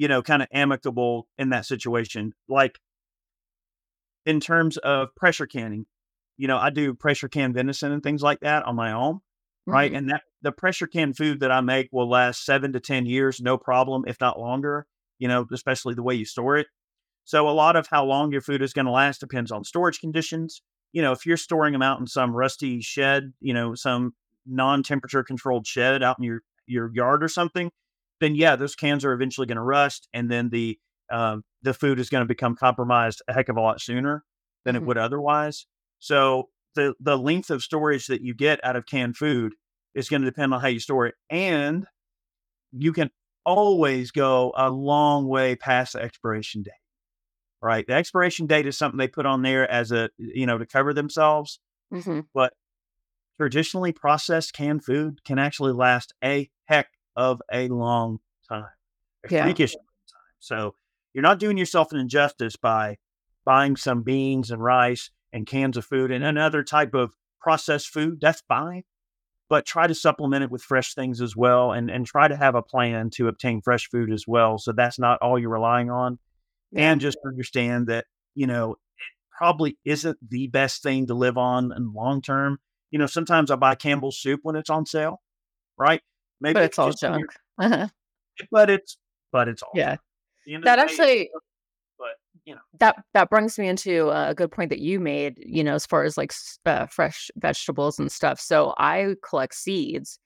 [0.00, 2.32] you know, kind of amicable in that situation.
[2.48, 2.78] Like
[4.24, 5.84] in terms of pressure canning,
[6.38, 9.16] you know, I do pressure can venison and things like that on my own.
[9.16, 9.72] Mm-hmm.
[9.72, 9.92] Right.
[9.92, 13.42] And that the pressure can food that I make will last seven to 10 years,
[13.42, 14.86] no problem, if not longer,
[15.18, 16.68] you know, especially the way you store it.
[17.26, 20.00] So a lot of how long your food is going to last depends on storage
[20.00, 20.62] conditions.
[20.94, 24.14] You know, if you're storing them out in some rusty shed, you know, some
[24.46, 27.70] non-temperature controlled shed out in your your yard or something,
[28.20, 30.78] then yeah, those cans are eventually going to rust, and then the
[31.10, 34.24] um, the food is going to become compromised a heck of a lot sooner
[34.64, 34.84] than mm-hmm.
[34.84, 35.66] it would otherwise.
[35.98, 39.54] So the the length of storage that you get out of canned food
[39.94, 41.86] is going to depend on how you store it, and
[42.72, 43.10] you can
[43.44, 46.72] always go a long way past the expiration date.
[47.62, 50.66] Right, the expiration date is something they put on there as a you know to
[50.66, 51.58] cover themselves,
[51.92, 52.20] mm-hmm.
[52.32, 52.54] but
[53.38, 58.18] traditionally processed canned food can actually last a heck of a long
[58.48, 58.64] time,
[59.24, 59.44] a yeah.
[59.44, 59.82] freakish time.
[60.38, 60.74] So
[61.12, 62.98] you're not doing yourself an injustice by
[63.44, 68.18] buying some beans and rice and cans of food and another type of processed food.
[68.20, 68.84] That's fine,
[69.48, 72.54] but try to supplement it with fresh things as well, and and try to have
[72.54, 74.58] a plan to obtain fresh food as well.
[74.58, 76.18] So that's not all you're relying on,
[76.72, 76.92] yeah.
[76.92, 81.72] and just understand that you know it probably isn't the best thing to live on
[81.72, 82.58] in long term.
[82.90, 85.20] You know, sometimes I buy Campbell's soup when it's on sale,
[85.78, 86.02] right?
[86.40, 87.26] Maybe but it's, it's all junk.
[87.58, 87.88] Uh-huh.
[88.50, 88.96] But it's
[89.32, 89.96] but it's all yeah.
[90.62, 91.28] That actually,
[91.98, 92.14] but
[92.46, 95.34] you know that that brings me into a good point that you made.
[95.36, 96.32] You know, as far as like
[96.64, 98.40] uh, fresh vegetables and stuff.
[98.40, 100.18] So I collect seeds,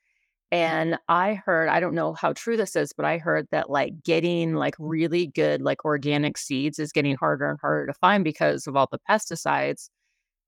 [0.53, 4.05] and I heard I don't know how true this is, but I heard that like
[4.05, 8.68] getting like really good like organic seeds is getting harder and harder to find because
[8.68, 9.88] of all the pesticides.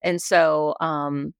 [0.04, 1.34] And so, um,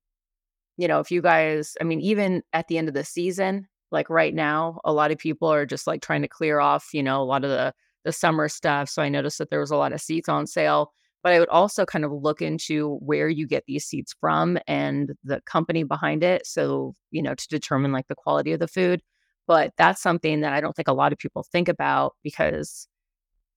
[0.77, 4.09] you know, if you guys, I mean, even at the end of the season, like
[4.09, 7.21] right now, a lot of people are just like trying to clear off, you know,
[7.21, 7.73] a lot of the
[8.03, 8.89] the summer stuff.
[8.89, 10.93] So I noticed that there was a lot of seats on sale.
[11.23, 15.11] But I would also kind of look into where you get these seats from and
[15.23, 16.47] the company behind it.
[16.47, 19.01] So, you know, to determine like the quality of the food.
[19.45, 22.87] But that's something that I don't think a lot of people think about because,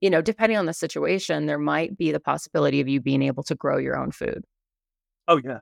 [0.00, 3.42] you know, depending on the situation, there might be the possibility of you being able
[3.44, 4.44] to grow your own food.
[5.28, 5.58] Oh, yeah.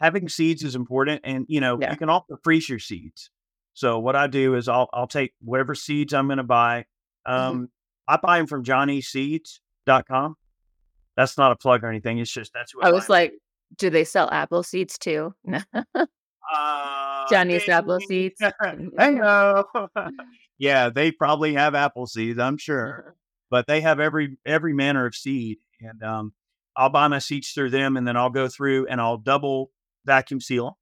[0.00, 1.20] having seeds is important.
[1.24, 1.92] And, you know, yeah.
[1.92, 3.30] you can also freeze your seeds.
[3.78, 6.86] So what I do is I'll I'll take whatever seeds I'm going to buy.
[7.28, 7.32] Mm-hmm.
[7.32, 7.64] Um, mm-hmm.
[8.08, 10.34] I buy them from johnnyseeds.com.
[11.16, 12.18] That's not a plug or anything.
[12.18, 13.34] It's just that's what I, I was like,
[13.76, 15.32] do they sell apple seeds too?
[15.54, 18.42] uh, Johnny's apple seeds.
[18.60, 19.64] Hello.
[20.58, 22.98] yeah, they probably have apple seeds, I'm sure.
[22.98, 23.10] Uh-huh.
[23.48, 25.58] But they have every every manner of seed.
[25.80, 26.32] And um,
[26.76, 29.70] I'll buy my seeds through them and then I'll go through and I'll double
[30.04, 30.74] vacuum seal them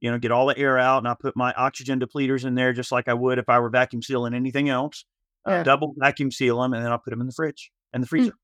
[0.00, 2.72] you know, get all the air out, and I put my oxygen depleters in there
[2.72, 5.04] just like I would if I were vacuum sealing anything else.
[5.46, 5.60] Uh, yeah.
[5.60, 8.06] Uh, double vacuum seal them, and then I'll put them in the fridge and the
[8.06, 8.10] hmm.
[8.10, 8.34] freezer.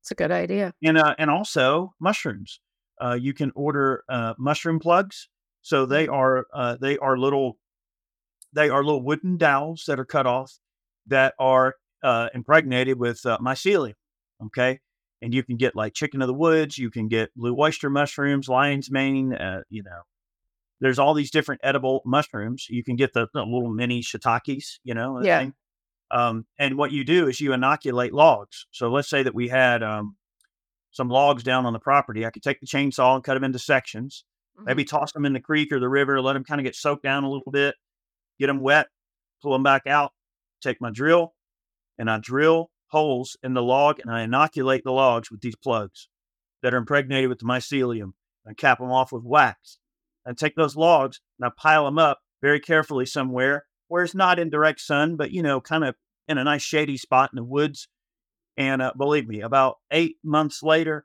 [0.00, 0.72] It's a good idea.
[0.82, 2.60] And uh, and also mushrooms.
[3.00, 5.28] Uh, you can order uh, mushroom plugs.
[5.62, 6.14] So they mm-hmm.
[6.14, 7.58] are uh, they are little
[8.52, 10.58] they are little wooden dowels that are cut off
[11.06, 13.94] that are uh, impregnated with uh, mycelium.
[14.46, 14.80] Okay,
[15.20, 16.78] and you can get like chicken of the woods.
[16.78, 19.32] You can get blue oyster mushrooms, lion's mane.
[19.32, 20.02] Uh, you know,
[20.82, 22.66] there's all these different edible mushrooms.
[22.68, 25.22] You can get the, the little mini shiitakes, you know.
[25.22, 25.50] Yeah.
[26.10, 28.66] Um, and what you do is you inoculate logs.
[28.72, 30.16] So let's say that we had um,
[30.90, 32.26] some logs down on the property.
[32.26, 34.24] I could take the chainsaw and cut them into sections.
[34.58, 34.66] Mm-hmm.
[34.66, 37.04] Maybe toss them in the creek or the river, let them kind of get soaked
[37.04, 37.76] down a little bit,
[38.40, 38.88] get them wet,
[39.40, 40.12] pull them back out.
[40.62, 41.34] Take my drill,
[41.98, 46.08] and I drill holes in the log, and I inoculate the logs with these plugs
[46.62, 48.12] that are impregnated with the mycelium.
[48.44, 49.78] and cap them off with wax
[50.24, 54.38] and take those logs and I pile them up very carefully somewhere where it's not
[54.38, 55.94] in direct sun, but you know, kind of
[56.28, 57.88] in a nice shady spot in the woods.
[58.56, 61.04] And uh, believe me, about eight months later,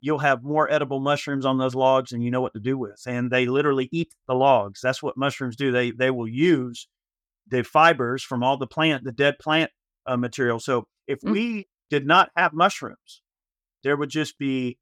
[0.00, 3.00] you'll have more edible mushrooms on those logs and you know what to do with.
[3.06, 4.80] And they literally eat the logs.
[4.82, 5.72] That's what mushrooms do.
[5.72, 6.88] They they will use
[7.48, 9.70] the fibers from all the plant, the dead plant
[10.06, 10.58] uh, material.
[10.58, 11.32] So if Mm.
[11.32, 13.22] we did not have mushrooms,
[13.84, 14.78] there would just be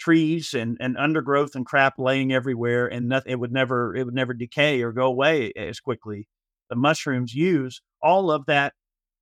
[0.00, 4.14] trees and, and undergrowth and crap laying everywhere and nothing it would never it would
[4.14, 6.26] never decay or go away as quickly
[6.70, 8.72] the mushrooms use all of that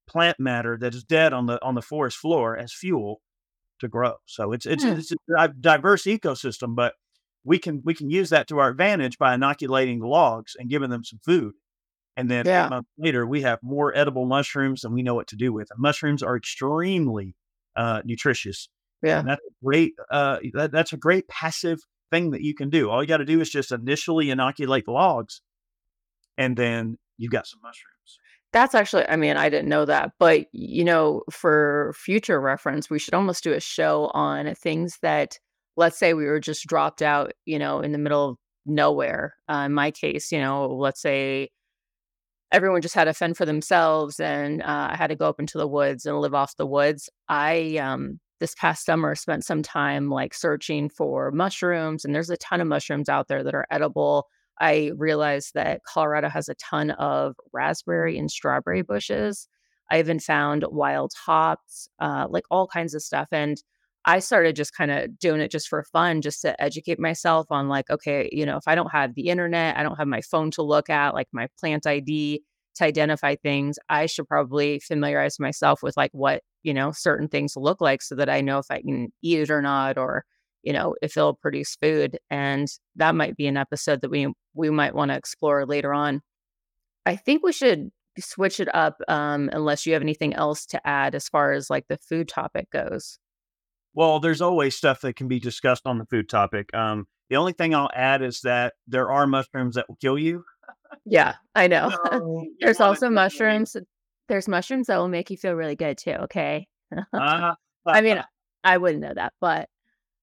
[0.09, 3.21] plant matter that is dead on the on the forest floor as fuel
[3.81, 4.91] to grow so it's it's, Hmm.
[4.93, 6.95] it's a diverse ecosystem but
[7.45, 11.05] we can we can use that to our advantage by inoculating logs and giving them
[11.05, 11.55] some food
[12.17, 12.69] and then Yeah.
[12.69, 15.81] months later we have more edible mushrooms than we know what to do with and
[15.81, 17.35] mushrooms are extremely
[17.77, 18.69] uh, nutritious
[19.03, 19.21] Yeah.
[19.21, 21.79] and that's a great uh that, that's a great passive
[22.11, 22.91] thing that you can do.
[22.91, 25.41] All you got to do is just initially inoculate the logs
[26.37, 28.19] and then you've got some mushrooms.
[28.53, 32.99] That's actually, I mean, I didn't know that, but you know, for future reference, we
[32.99, 35.39] should almost do a show on things that,
[35.77, 39.35] let's say we were just dropped out, you know, in the middle of nowhere.
[39.51, 41.51] Uh, in my case, you know, let's say
[42.51, 45.59] everyone just had to fend for themselves and uh, I had to go up into
[45.59, 47.11] the woods and live off the woods.
[47.29, 52.37] I, um, this past summer spent some time like searching for mushrooms and there's a
[52.37, 54.27] ton of mushrooms out there that are edible.
[54.61, 59.49] I realized that Colorado has a ton of raspberry and strawberry bushes.
[59.91, 63.29] I even found wild hops, uh, like all kinds of stuff.
[63.33, 63.57] And
[64.05, 67.69] I started just kind of doing it just for fun, just to educate myself on
[67.69, 70.51] like, okay, you know, if I don't have the internet, I don't have my phone
[70.53, 72.43] to look at, like my plant ID
[72.79, 77.55] to identify things, I should probably familiarize myself with like what, you know, certain things
[77.57, 80.25] look like so that I know if I can eat it or not, or,
[80.63, 82.19] you know, if it'll produce food.
[82.31, 86.23] And that might be an episode that we we might want to explore later on.
[87.07, 91.15] I think we should switch it up um, unless you have anything else to add
[91.15, 93.19] as far as like the food topic goes.
[93.95, 96.75] Well, there's always stuff that can be discussed on the food topic.
[96.75, 100.45] Um, the only thing I'll add is that there are mushrooms that will kill you.
[101.05, 101.91] Yeah, I know.
[102.13, 103.77] So There's also mushrooms.
[104.29, 106.13] There's mushrooms that will make you feel really good too.
[106.13, 106.67] Okay.
[107.13, 107.55] Uh,
[107.87, 108.23] I mean,
[108.65, 109.69] I wouldn't know that, but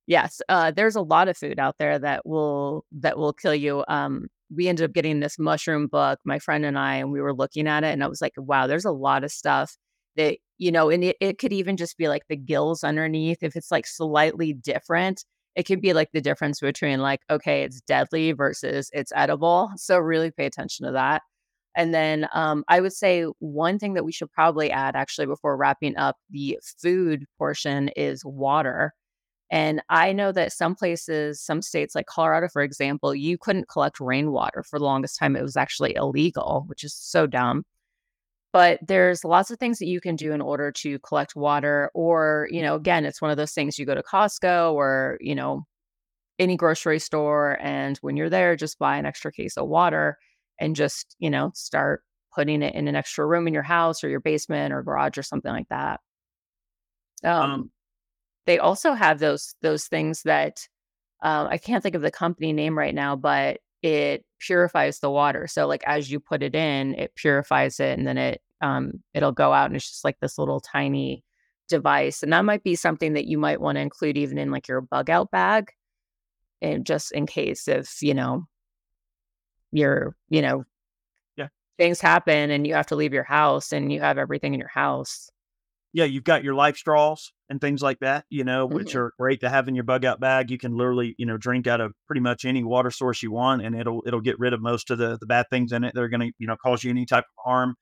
[0.08, 3.84] yes, uh, there's a lot of food out there that will that will kill you.
[3.88, 7.34] Um, we ended up getting this mushroom book, my friend and I, and we were
[7.36, 9.76] looking at it, and I was like, wow, there's a lot of stuff
[10.18, 13.40] that you know, and it, it could even just be like the gills underneath.
[13.44, 17.82] If it's like slightly different, it could be like the difference between like, okay, it's
[17.82, 19.72] deadly versus it's edible.
[19.78, 21.22] So really pay attention to that.
[21.76, 25.58] And then um, I would say one thing that we should probably add actually before
[25.58, 28.94] wrapping up the food portion is water.
[29.52, 34.00] And I know that some places, some states like Colorado, for example, you couldn't collect
[34.00, 35.36] rainwater for the longest time.
[35.36, 37.64] It was actually illegal, which is so dumb.
[38.56, 41.92] But there's lots of things that you can do in order to collect water.
[41.94, 45.36] Or, you know, again, it's one of those things you go to Costco or, you
[45.36, 45.66] know,
[46.40, 47.58] any grocery store.
[47.62, 50.18] And when you're there, just buy an extra case of water
[50.60, 52.04] and just, you know, start
[52.36, 55.24] putting it in an extra room in your house or your basement or garage or
[55.24, 56.00] something like that.
[57.24, 57.72] Um, Um,
[58.48, 60.68] they also have those those things that
[61.24, 65.48] um, I can't think of the company name right now, but it purifies the water.
[65.48, 69.32] So like as you put it in, it purifies it, and then it um, it'll
[69.32, 71.24] go out, and it's just like this little tiny
[71.70, 72.24] device.
[72.24, 74.82] And that might be something that you might want to include even in like your
[74.82, 75.72] bug out bag,
[76.62, 78.46] and just in case if you know
[79.72, 80.66] you're you know
[81.38, 81.48] Yeah.
[81.78, 84.70] things happen and you have to leave your house and you have everything in your
[84.70, 85.30] house.
[85.94, 88.96] yeah, you've got your LifeStraws and things like that, you know, which Mhm.
[88.96, 90.52] are great to have in your bug out bag.
[90.52, 93.62] You can literally, you know, drink out of pretty much any water source you want,
[93.62, 96.02] and it'll it'll get rid of most of the the bad things in it that
[96.02, 97.76] are going to, you know, cause you any type of harm.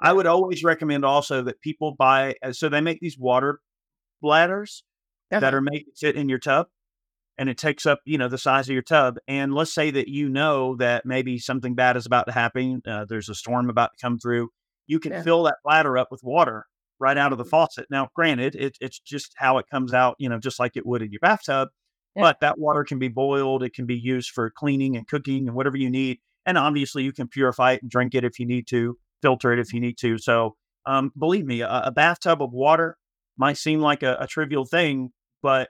[0.00, 2.36] I would always recommend also that people buy.
[2.42, 3.60] uh, So they make these water
[4.20, 4.84] bladders
[5.30, 5.56] that Uh-huh.
[5.56, 6.68] are made to sit in your tub,
[7.36, 9.16] and it takes up, you know, the size of your tub.
[9.28, 12.82] And let's say that you know that maybe something bad is about to happen.
[12.86, 14.50] Uh, there's a storm about to come through.
[14.86, 15.22] You can Yeah.
[15.22, 16.66] fill that bladder up with water
[16.98, 17.86] right out of the faucet.
[17.90, 21.02] Now, granted, it, it's just how it comes out, you know, just like it would
[21.02, 21.68] in your bathtub.
[22.16, 22.22] Yeah.
[22.22, 23.62] But that water can be boiled.
[23.62, 26.18] It can be used for cleaning and cooking and whatever you need.
[26.46, 29.58] And obviously, you can purify it and drink it if you need to, filter it
[29.58, 30.18] if you need to.
[30.18, 30.56] So,
[30.86, 32.96] um, believe me, a, a bathtub of water
[33.36, 35.10] might seem like a, a trivial thing,
[35.42, 35.68] but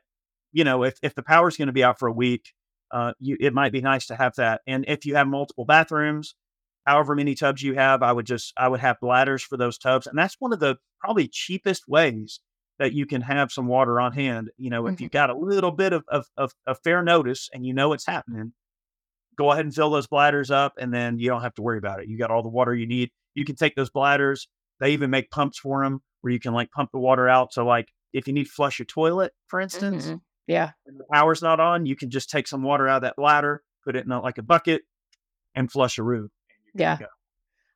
[0.53, 2.53] you know, if if the power's going to be out for a week,
[2.90, 4.62] uh, you it might be nice to have that.
[4.66, 6.34] And if you have multiple bathrooms,
[6.86, 10.07] however many tubs you have, I would just I would have bladders for those tubs,
[10.07, 12.40] and that's one of the probably cheapest ways
[12.78, 14.51] that you can have some water on hand.
[14.57, 15.01] You know, if Mhm.
[15.03, 18.07] you've got a little bit of of, of of fair notice and you know it's
[18.07, 18.53] happening,
[19.36, 22.01] go ahead and fill those bladders up, and then you don't have to worry about
[22.01, 22.09] it.
[22.09, 23.11] You got all the water you need.
[23.39, 24.49] You can take those bladders.
[24.80, 27.53] They even make pumps for them where you can like pump the water out.
[27.53, 30.20] So like if you need to flush your toilet, for instance, Mhm.
[30.47, 30.70] Yeah.
[30.86, 33.95] the power's not on, you can just take some water out of that bladder, put
[33.97, 34.82] it in a, like a bucket,
[35.55, 36.30] and flush a room.
[36.51, 36.97] and you're good to Yeah.
[37.07, 37.12] go.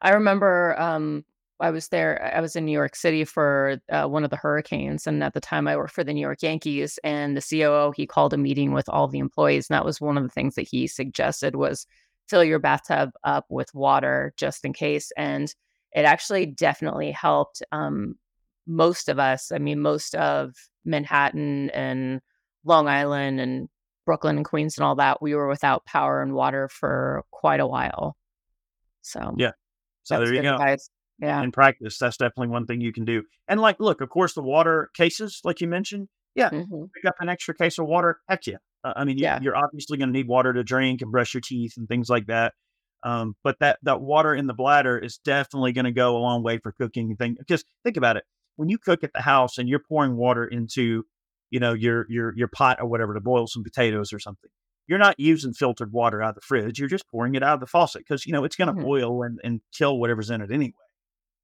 [0.00, 1.24] I remember um
[1.60, 2.32] I was there.
[2.34, 5.40] I was in New York City for uh, one of the hurricanes, and at the
[5.40, 6.98] time, I worked for the New York Yankees.
[7.04, 10.16] And the COO he called a meeting with all the employees, and that was one
[10.16, 11.86] of the things that he suggested was
[12.28, 15.12] fill your bathtub up with water just in case.
[15.16, 15.52] And
[15.92, 18.14] it actually definitely helped um,
[18.66, 19.52] most of us.
[19.52, 20.54] I mean, most of
[20.84, 22.20] Manhattan and
[22.64, 23.68] Long Island and
[24.06, 27.66] Brooklyn and Queens and all that, we were without power and water for quite a
[27.66, 28.16] while.
[29.02, 29.52] So yeah,
[30.02, 30.54] so there you go.
[30.54, 30.88] Advice.
[31.20, 31.40] Yeah.
[31.42, 33.22] In practice, that's definitely one thing you can do.
[33.46, 36.84] And like, look, of course, the water cases, like you mentioned, yeah, mm-hmm.
[36.94, 38.18] pick up an extra case of water.
[38.28, 38.56] Heck yeah.
[38.84, 39.38] Uh, I mean, yeah.
[39.40, 42.26] you're obviously going to need water to drink and brush your teeth and things like
[42.26, 42.54] that.
[43.04, 46.42] Um, but that that water in the bladder is definitely going to go a long
[46.42, 47.36] way for cooking and things.
[47.38, 48.24] Because think about it,
[48.56, 51.04] when you cook at the house and you're pouring water into,
[51.50, 54.50] you know, your your your pot or whatever to boil some potatoes or something,
[54.86, 56.78] you're not using filtered water out of the fridge.
[56.78, 58.84] You're just pouring it out of the faucet because you know it's going to mm-hmm.
[58.84, 60.72] boil and, and kill whatever's in it anyway.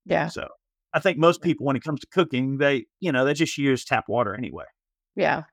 [0.05, 0.28] Yeah.
[0.28, 0.49] So
[0.95, 3.84] I think most people, when it comes to cooking, they you know they just use
[3.84, 4.64] tap water anyway.
[5.16, 5.45] Yeah.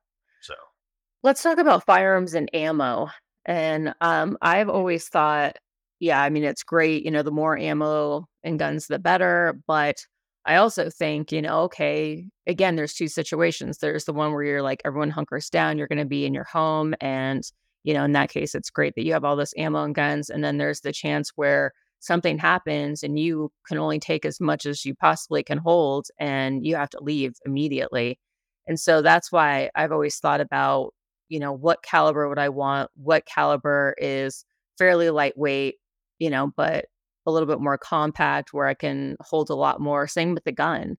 [1.25, 3.09] Let's talk about firearms and ammo.
[3.45, 5.55] And um, I've always thought,
[5.99, 7.03] yeah, I mean it's great.
[7.03, 9.59] You know, the more ammo and guns, the better.
[9.65, 10.05] But
[10.45, 13.79] I also think, you know, okay, again, there's two situations.
[13.79, 15.79] There's the one where you're like everyone hunkers down.
[15.79, 17.43] You're going to be in your home and
[17.81, 20.29] you know, in that case, it's great that you have all this ammo and guns.
[20.29, 21.71] And then there's the chance where
[22.01, 26.63] something happens and you can only take as much as you possibly can hold and
[26.63, 28.19] you have to leave immediately.
[28.67, 30.93] And so that's why I've always thought about,
[31.29, 32.91] you know, what caliber would I want?
[32.95, 34.45] What caliber is
[34.77, 35.75] fairly lightweight,
[36.19, 36.85] you know, but
[37.25, 40.07] a little bit more compact where I can hold a lot more.
[40.07, 40.97] Same with the gun.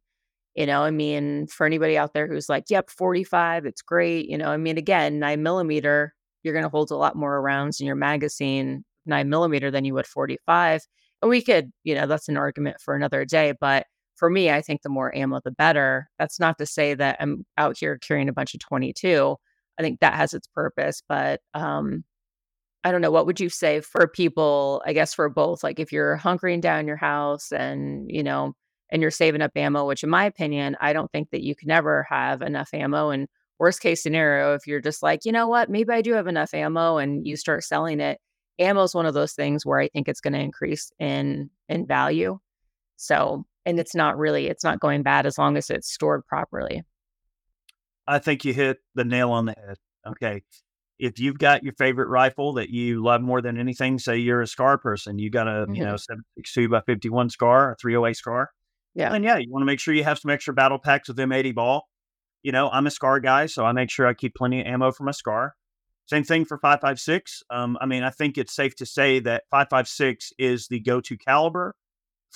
[0.54, 4.28] You know, I mean, for anybody out there who's like, yep, 45, it's great.
[4.28, 7.80] You know, I mean, again, nine millimeter, you're going to hold a lot more rounds
[7.80, 10.82] in your magazine, nine millimeter, than you would 45.
[11.22, 13.52] And we could, you know, that's an argument for another day.
[13.60, 16.08] But for me, I think the more ammo, the better.
[16.18, 19.36] That's not to say that I'm out here carrying a bunch of 22.
[19.78, 21.02] I think that has its purpose.
[21.08, 22.04] But um,
[22.84, 23.10] I don't know.
[23.10, 25.64] What would you say for people, I guess for both?
[25.64, 28.54] Like if you're hunkering down your house and, you know,
[28.90, 31.70] and you're saving up ammo, which in my opinion, I don't think that you can
[31.70, 33.10] ever have enough ammo.
[33.10, 33.26] And
[33.58, 36.54] worst case scenario, if you're just like, you know what, maybe I do have enough
[36.54, 38.20] ammo and you start selling it,
[38.58, 41.86] ammo is one of those things where I think it's going to increase in in
[41.86, 42.38] value.
[42.96, 46.84] So, and it's not really it's not going bad as long as it's stored properly.
[48.06, 49.76] I think you hit the nail on the head.
[50.06, 50.42] Okay.
[50.98, 54.46] If you've got your favorite rifle that you love more than anything, say you're a
[54.46, 55.74] SCAR person, you got a, mm-hmm.
[55.74, 58.50] you know, 762 by 51 SCAR, a 308 SCAR.
[58.94, 59.12] Yeah.
[59.12, 61.54] And yeah, you want to make sure you have some extra battle packs with M80
[61.54, 61.86] ball
[62.46, 64.92] you know, I'm a SCAR guy, so I make sure I keep plenty of ammo
[64.92, 65.56] for my SCAR.
[66.06, 67.42] Same thing for 5.56.
[67.50, 71.74] Um, I mean, I think it's safe to say that 5.56 is the go-to caliber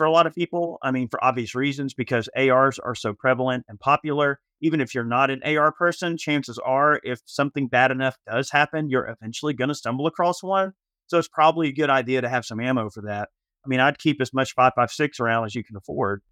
[0.01, 0.79] for a lot of people.
[0.83, 4.41] I mean, for obvious reasons, because ARs are so prevalent and popular.
[4.63, 8.89] Even if you're not an AR person, chances are, if something bad enough does happen,
[8.89, 10.73] you're eventually going to stumble across one.
[11.09, 13.29] So it's probably a good idea to have some ammo for that.
[13.63, 16.23] I mean, I'd keep as much 5.56 around as you can afford.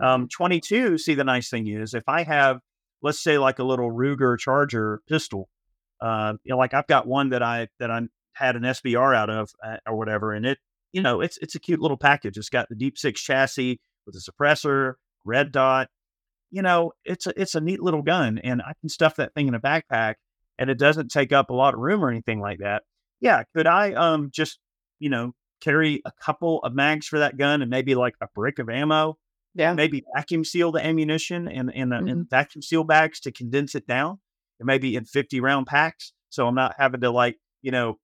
[0.00, 0.26] Um, mm-hmm.
[0.34, 2.60] 22, see, the nice thing is if I have
[3.02, 5.50] let's say like a little Ruger Charger pistol.
[6.00, 8.00] Uh, you know, like I've got one that I that I
[8.32, 10.58] had an SBR out of uh, or whatever, and it,
[10.92, 12.36] you know, it's it's a cute little package.
[12.36, 15.88] It's got the Deep Six chassis with a suppressor, red dot.
[16.50, 19.48] You know, it's a it's a neat little gun, and I can stuff that thing
[19.48, 20.14] in a backpack,
[20.58, 22.82] and it doesn't take up a lot of room or anything like that.
[23.20, 24.58] Yeah, could I um just
[24.98, 28.58] you know carry a couple of mags for that gun and maybe like a brick
[28.58, 29.18] of ammo?
[29.54, 29.74] Yeah.
[29.74, 32.08] Maybe vacuum seal the ammunition and and, mm-hmm.
[32.08, 34.20] in vacuum seal bags to condense it down.
[34.60, 36.12] And maybe in 50 round packs.
[36.30, 37.98] So I'm not having to like, you know,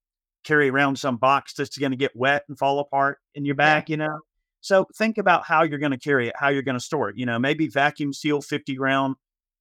[0.45, 3.89] carry around some box that's going to get wet and fall apart in your back,
[3.89, 4.21] you know?
[4.61, 7.19] So think about how you're going to carry it, how you're going to store it.
[7.19, 9.17] You know, maybe vacuum seal 50 round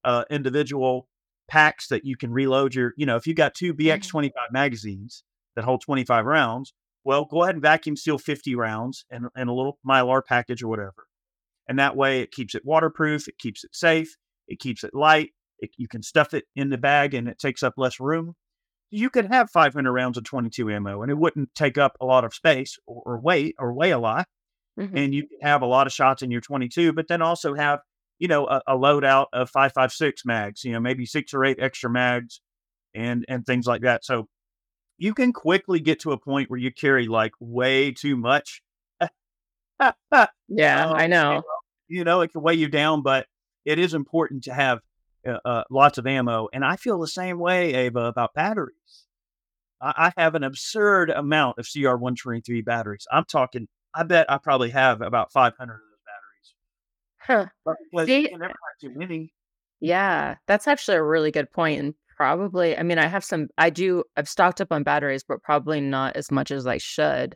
[0.06, 1.08] uh, individual
[1.50, 4.54] packs that you can reload your, you know, if you've got two BX25 mm-hmm.
[4.54, 5.24] magazines
[5.56, 6.74] that hold 25 rounds,
[7.04, 10.70] well, go ahead and vacuum seal 50 rounds and, and a little mylar package or
[10.70, 11.08] whatever.
[11.68, 14.16] And that way it keeps it waterproof, it keeps it safe,
[14.48, 15.32] it keeps it light.
[15.60, 18.36] It, you can stuff it in the bag and it takes up less room.
[18.96, 22.24] You could have 500 rounds of 22 ammo and it wouldn't take up a lot
[22.24, 24.28] of space or, or weight or weigh a lot.
[24.80, 24.98] Mm-hmm.
[24.98, 27.80] And you have a lot of shots in your 22, but then also have,
[28.20, 31.89] you know, a, a loadout of 556 mags, you know, maybe six or eight extra
[31.89, 32.41] mags
[32.94, 34.06] and and things like that.
[34.06, 34.28] So
[34.98, 38.62] you can quickly get to a point where you carry like way too much
[40.48, 41.44] yeah, um, I know.
[41.88, 43.28] You know, it can weigh you down, but
[43.66, 44.80] it is important to have
[45.28, 46.48] uh, uh, lots of ammo.
[46.54, 49.08] And I feel the same way, Ava, about batteries.
[49.82, 53.06] I, I have an absurd amount of CR123 batteries.
[53.12, 57.52] I'm talking, I bet I probably have about 500 of those batteries.
[57.68, 58.06] Huh.
[58.08, 59.34] You can never have too many.
[59.80, 61.80] Yeah, that's actually a really good point.
[61.82, 65.42] and probably I mean, I have some I do I've stocked up on batteries, but
[65.42, 67.36] probably not as much as I should.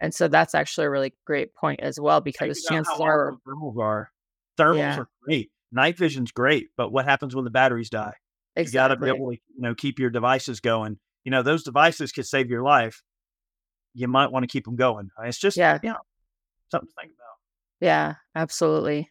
[0.00, 4.10] And so that's actually a really great point as well because chances are thermals are.
[4.56, 4.98] Thermals Yeah.
[5.00, 5.50] are great.
[5.70, 8.14] Night vision's great, but what happens when the batteries die?
[8.56, 10.98] You got to be able to, you know, keep your devices going.
[11.24, 13.02] You know, those devices could save your life.
[13.94, 15.10] You might want to keep them going.
[15.24, 15.78] It's just, Yeah.
[15.82, 15.96] yeah,
[16.70, 17.86] something to think about.
[17.86, 19.10] Yeah, absolutely.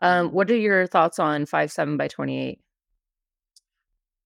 [0.00, 2.60] Um, what are your thoughts on five seven by 28?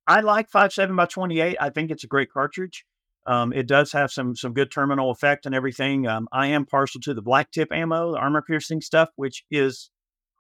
[0.07, 1.57] I like five seven by twenty eight.
[1.61, 2.85] I think it's a great cartridge.
[3.27, 6.07] Um, it does have some some good terminal effect and everything.
[6.09, 9.91] Um, I am partial to the black tip ammo, the armor piercing stuff, which is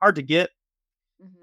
[0.02, 0.50] hard to get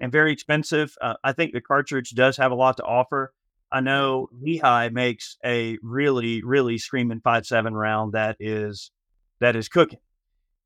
[0.00, 0.94] and very expensive.
[1.00, 3.32] Uh, I think the cartridge does have a lot to offer.
[3.70, 8.90] I know Lehigh makes a really, really screaming five seven round that is
[9.40, 10.00] that is cooking,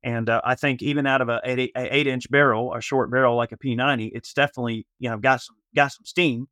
[0.03, 3.11] and uh, I think even out of a eight, a eight inch barrel, a short
[3.11, 6.47] barrel like a P ninety, it's definitely you know got some got some steam.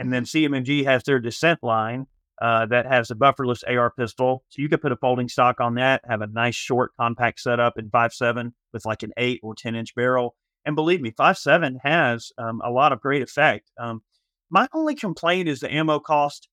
[0.00, 2.06] And then CMMG has their Dissent line
[2.40, 5.74] uh, that has a bufferless AR pistol, so you could put a folding stock on
[5.74, 9.56] that, have a nice short compact setup in five seven with like an eight or
[9.56, 10.36] ten inch barrel.
[10.68, 13.70] And believe me, five seven has um, a lot of great effect.
[13.80, 14.02] Um,
[14.50, 16.46] my only complaint is the ammo cost.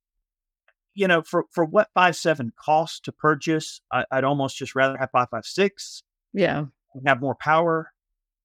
[0.94, 4.96] You know, for for what five seven costs to purchase, I, I'd almost just rather
[4.98, 6.02] have five five six
[6.32, 6.64] Yeah.
[6.94, 7.92] and have more power.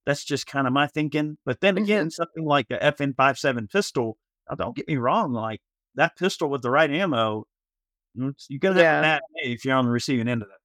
[0.06, 1.38] That's just kind of my thinking.
[1.46, 4.18] But then again, something like the FN five seven pistol.
[4.48, 5.60] Now, don't get me wrong, like
[5.94, 7.46] that pistol with the right ammo,
[8.18, 9.00] mm, you're gonna have Yeah.
[9.02, 10.58] bad if you're on the receiving end of that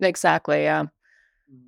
[0.00, 0.08] thing.
[0.08, 0.62] Exactly.
[0.62, 0.82] Yeah.
[1.48, 1.60] thing.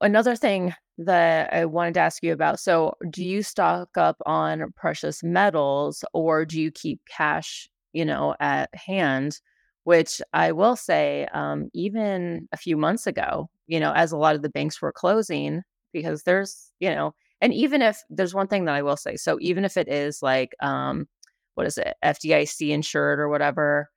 [0.00, 2.60] Another thing that I wanted to ask you about.
[2.60, 8.34] So, do you stock up on precious metals or do you keep cash, you know,
[8.40, 9.40] at hand?
[9.84, 14.34] Which I will say, um, even a few months ago, you know, as a lot
[14.34, 18.64] of the banks were closing, because there's, you know, and even if there's one thing
[18.64, 21.06] that I will say, so even if it is like, um,
[21.54, 23.90] what is it, FDIC insured or whatever,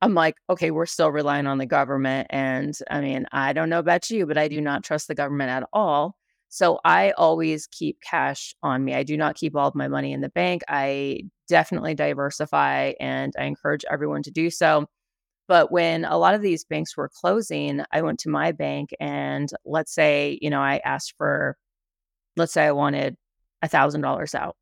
[0.00, 2.28] I'm like, okay, we're still relying on the government.
[2.30, 5.50] And I mean, I don't know about you, but I do not trust the government
[5.50, 6.16] at all.
[6.50, 8.94] So I always keep cash on me.
[8.94, 10.62] I do not keep all of my money in the bank.
[10.68, 14.86] I definitely diversify and I encourage everyone to do so.
[15.46, 19.48] But when a lot of these banks were closing, I went to my bank and
[19.64, 21.56] let's say, you know, I asked for,
[22.36, 23.16] let's say I wanted
[23.62, 24.56] a thousand dollars out.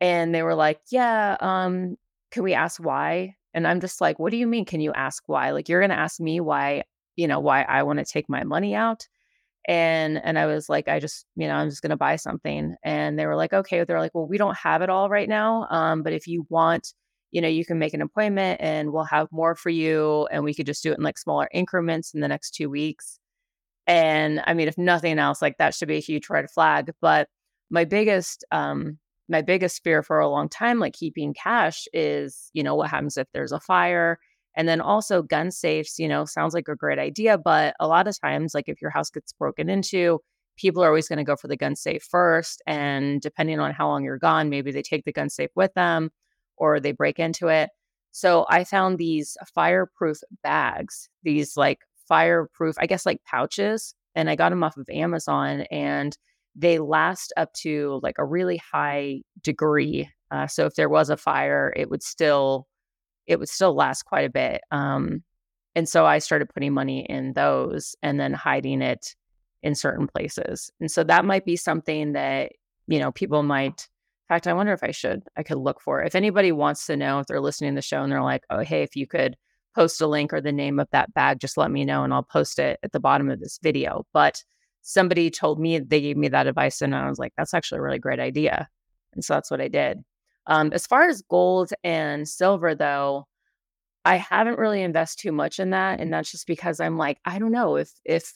[0.00, 1.96] And they were like, yeah, um,
[2.30, 3.36] can we ask why?
[3.54, 4.64] And I'm just like, what do you mean?
[4.64, 5.52] Can you ask why?
[5.52, 6.82] Like, you're going to ask me why,
[7.16, 9.06] you know, why I want to take my money out.
[9.66, 12.74] And, and I was like, I just, you know, I'm just going to buy something.
[12.84, 13.84] And they were like, okay.
[13.84, 15.66] They're like, well, we don't have it all right now.
[15.70, 16.92] Um, but if you want,
[17.30, 20.28] you know, you can make an appointment and we'll have more for you.
[20.30, 23.18] And we could just do it in like smaller increments in the next two weeks.
[23.86, 26.92] And I mean, if nothing else, like that should be a huge red flag.
[27.00, 27.28] But
[27.70, 28.98] my biggest, um,
[29.28, 33.16] my biggest fear for a long time, like keeping cash, is you know what happens
[33.16, 34.18] if there's a fire,
[34.56, 35.98] and then also gun safes.
[35.98, 38.90] You know, sounds like a great idea, but a lot of times, like if your
[38.90, 40.20] house gets broken into,
[40.56, 43.88] people are always going to go for the gun safe first, and depending on how
[43.88, 46.10] long you're gone, maybe they take the gun safe with them,
[46.56, 47.70] or they break into it.
[48.12, 54.36] So I found these fireproof bags, these like fireproof, I guess like pouches, and I
[54.36, 56.16] got them off of Amazon and
[56.54, 60.08] they last up to like a really high degree.
[60.30, 62.66] Uh, so if there was a fire, it would still
[63.26, 64.60] it would still last quite a bit.
[64.70, 65.22] Um,
[65.74, 69.14] and so I started putting money in those and then hiding it
[69.62, 70.70] in certain places.
[70.80, 72.52] And so that might be something that
[72.86, 73.88] you know people might.
[74.30, 75.22] In fact, I wonder if I should.
[75.36, 76.06] I could look for it.
[76.06, 78.60] If anybody wants to know, if they're listening to the show and they're like, "Oh,
[78.60, 79.36] hey, if you could
[79.74, 82.22] post a link or the name of that bag, just let me know and I'll
[82.22, 84.42] post it at the bottom of this video." But
[84.86, 87.82] somebody told me they gave me that advice and I was like, that's actually a
[87.82, 88.68] really great idea.
[89.14, 90.04] And so that's what I did.
[90.46, 93.26] Um, as far as gold and silver, though,
[94.04, 96.00] I haven't really invested too much in that.
[96.00, 98.34] And that's just because I'm like, I don't know if, if,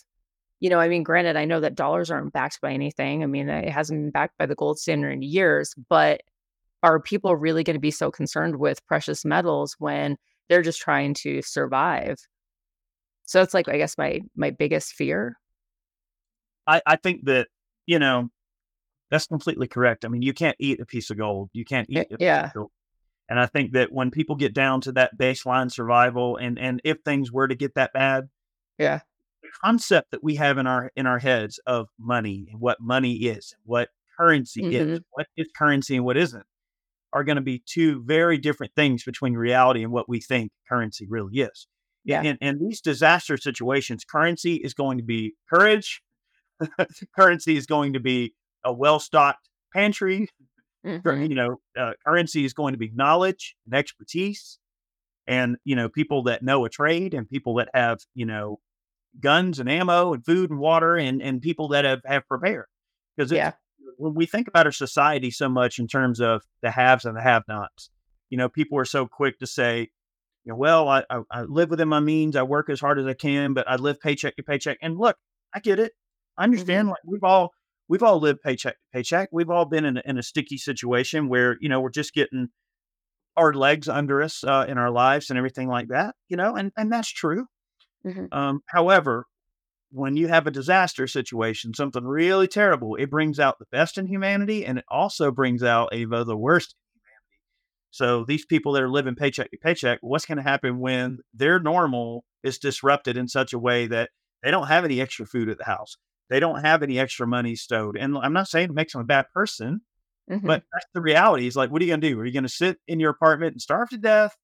[0.61, 3.23] you know, I mean, granted, I know that dollars aren't backed by anything.
[3.23, 6.23] I mean, it hasn't been backed by the gold standard in years, but
[6.83, 10.17] are people really going to be so concerned with precious metals when
[10.49, 12.17] they're just trying to survive?
[13.27, 15.37] So it's like, I guess my my biggest fear.
[16.69, 17.49] I, I think that,
[17.87, 18.29] you know,
[19.11, 20.05] that's completely correct.
[20.05, 21.49] I mean, you can't eat a piece of gold.
[21.55, 22.47] You can't eat a piece yeah.
[22.49, 22.71] of gold.
[23.29, 26.99] And I think that when people get down to that baseline survival and and if
[27.05, 28.29] things were to get that bad,
[28.79, 29.01] Yeah.
[29.43, 33.15] the concept that we have in our in our heads of money and what money
[33.15, 33.89] is, what
[34.19, 35.05] currency is, Mhm.
[35.11, 36.47] what is currency and what isn't,
[37.13, 41.07] are going to be two very different things between reality and what we think currency
[41.09, 41.67] really is.
[42.05, 42.23] Yeah.
[42.23, 46.03] And, in these disaster situations, currency is going to be courage,
[47.17, 48.35] currency is going to be
[48.65, 50.29] a well stocked pantry.
[50.85, 51.29] Mhm.
[51.29, 54.59] You know, uh, currency is going to be knowledge and expertise,
[55.27, 58.61] and you know, people that know a trade and people that have you know
[59.21, 62.67] guns and ammo and food and water and and people that have have prepared.
[63.17, 63.53] Because Yeah.
[63.97, 67.23] when we think about our society so much in terms of the haves and the
[67.23, 67.91] have-nots,
[68.31, 69.91] you know, people are so quick to say,
[70.45, 73.07] you know, well, I, I, I live within my means, I work as hard as
[73.07, 74.79] I can, but I live paycheck to paycheck.
[74.83, 75.17] And look,
[75.55, 75.93] I get it.
[76.39, 76.89] I understand.
[76.89, 77.53] Like we've all
[77.89, 79.31] we've all lived paycheck to paycheck.
[79.33, 82.49] We've all been in a, in a sticky situation where you know we're just getting
[83.37, 86.15] our legs under us uh, in our lives and everything like that.
[86.29, 87.47] You know, and and that's true.
[88.07, 88.33] Mhm.
[88.33, 89.27] Um, however,
[89.93, 94.07] when you have a disaster situation, something really terrible, it brings out the best in
[94.07, 96.75] humanity and it also brings out a the worst.
[97.91, 101.59] So these people that are living paycheck to paycheck, what's going to happen when their
[101.61, 104.11] normal is disrupted in such a way that
[104.43, 105.97] they don't have any extra food at the house?
[106.31, 107.97] They don't have any extra money stowed.
[107.97, 109.81] And I'm not saying it makes them a bad person,
[110.31, 110.43] Mhm.
[110.43, 111.47] but that's the reality.
[111.47, 112.21] Is like, what are you going to do?
[112.21, 114.37] Are you going to sit in your apartment and starve to death?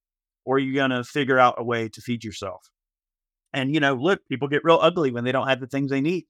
[0.46, 2.68] Or are you going to figure out a way to feed yourself?
[3.52, 6.00] And, you know, look, people get real ugly when they don't have the things they
[6.00, 6.26] need.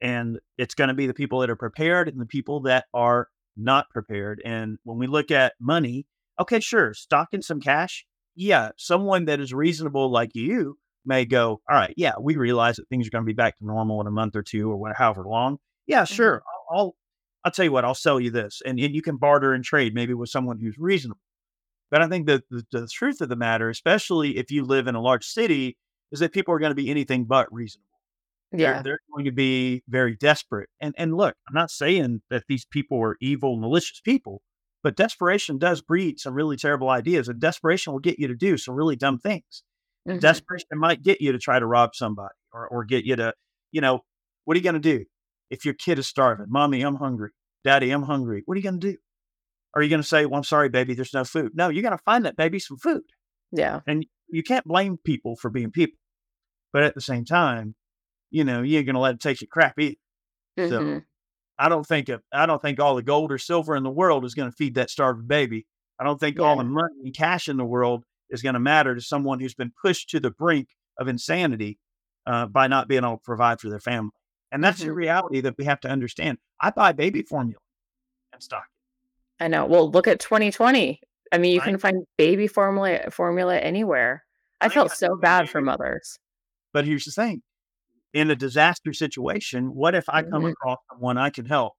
[0.00, 3.28] And it's going to be the people that are prepared and the people that are
[3.56, 4.42] not prepared.
[4.44, 6.06] And when we look at money,
[6.40, 8.04] okay, sure, stocking some cash.
[8.34, 12.88] Yeah, someone that is reasonable like you may go, all right, yeah, we realize that
[12.88, 14.96] things are going to be back to normal in a month or two or whatever,
[14.98, 15.58] however long.
[15.86, 16.14] Yeah, Mhm.
[16.14, 16.42] sure.
[16.70, 16.96] I'll, I'll,
[17.44, 18.62] I'll tell you what, I'll sell you this.
[18.64, 21.20] And, and you can barter and trade maybe with someone who's reasonable.
[21.90, 24.94] But I think that the, the truth of the matter, especially if you live in
[24.94, 25.76] a large city,
[26.10, 27.86] is that people are going to be anything but reasonable.
[28.52, 28.82] They're, Yeah.
[28.82, 30.68] they're going to be very desperate.
[30.80, 34.42] And and look, I'm not saying that these people are evil, malicious people,
[34.82, 38.56] but desperation does breed some really terrible ideas, and desperation will get you to do
[38.56, 39.62] some really dumb things.
[40.08, 40.20] Mhm.
[40.20, 43.34] Desperation might get you to try to rob somebody, or or get you to,
[43.70, 44.04] you know,
[44.44, 45.04] what are you going to do
[45.50, 46.46] if your kid is starving?
[46.48, 47.30] Mommy, I'm hungry.
[47.64, 48.42] Daddy, I'm hungry.
[48.46, 48.98] What are you going to do?
[49.74, 51.52] Are you going to say, "Well, I'm sorry, baby, there's no food"?
[51.54, 53.02] No, you got to find that baby some food.
[53.52, 53.80] Yeah.
[53.86, 55.98] And you can't blame people for being people.
[56.72, 57.74] But at the same time,
[58.30, 59.96] you know, you ain't gonna let them take your crap either.
[60.58, 61.04] So Mhm.
[61.58, 64.24] I don't think of, I don't think all the gold or silver in the world
[64.24, 65.66] is gonna feed that starving baby.
[65.98, 69.00] I don't think all the money and cash in the world is gonna matter to
[69.00, 70.68] someone who's been pushed to the brink
[70.98, 71.78] of insanity
[72.26, 74.10] uh, by not being able to provide for their family.
[74.50, 74.94] And that's the Mhm.
[74.96, 76.38] reality that we have to understand.
[76.60, 77.60] I buy baby formula
[78.32, 78.66] and stock.
[79.40, 79.44] it.
[79.44, 79.66] I know.
[79.66, 81.00] Well, look at 2020.
[81.32, 84.24] I mean, you I can find baby formula formula anywhere.
[84.60, 86.18] I I felt so bad for mothers.
[86.72, 87.42] But here's the thing:
[88.12, 90.52] in a disaster situation, what if I come Mhm.
[90.52, 91.74] across someone I can help?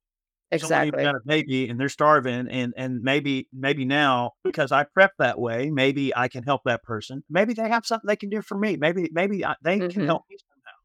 [0.53, 1.03] Exactly.
[1.03, 5.39] got a baby and they're starving and and maybe maybe now because I prep that
[5.39, 7.23] way, maybe I can help that person.
[7.29, 8.77] Maybe they have something they can do for me.
[8.77, 10.05] Maybe maybe I, they can Mhm.
[10.07, 10.77] help me somehow.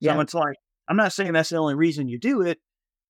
[0.00, 0.20] So Yeah.
[0.20, 0.56] it's like
[0.88, 2.58] I'm not saying that's the only reason you do it,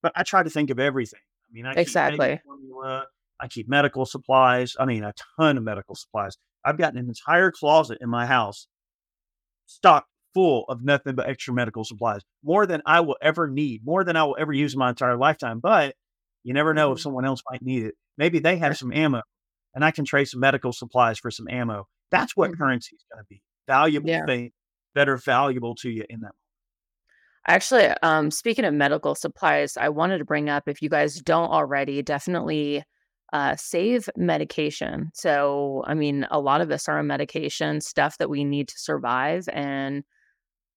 [0.02, 1.20] but I try to think of everything.
[1.20, 2.40] I mean, I Exactly.
[2.44, 3.06] formula,
[3.40, 4.74] I keep medical supplies.
[4.78, 6.36] I mean, a ton of medical supplies.
[6.64, 8.68] I've got an entire closet in my house
[9.66, 14.04] stocked full of nothing but extra medical supplies, more than I will ever need, more
[14.04, 15.60] than I will ever use in my entire lifetime.
[15.60, 15.94] But
[16.42, 17.00] you never know if Mhm.
[17.00, 17.94] someone else might need it.
[18.18, 19.22] Maybe they have some ammo
[19.74, 21.86] and I can trade some medical supplies for some ammo.
[22.10, 22.56] That's what Mhm.
[22.56, 24.26] currency is going to be valuable Yeah.
[24.26, 24.52] things
[24.94, 26.32] that are valuable to you in that.
[27.46, 31.50] Actually, um, speaking of medical supplies, I wanted to bring up if you guys don't
[31.50, 32.84] already, definitely
[33.32, 35.10] uh, save medication.
[35.14, 38.78] So, I mean, a lot of us are on medication, stuff that we need to
[38.78, 39.46] survive.
[39.52, 40.04] And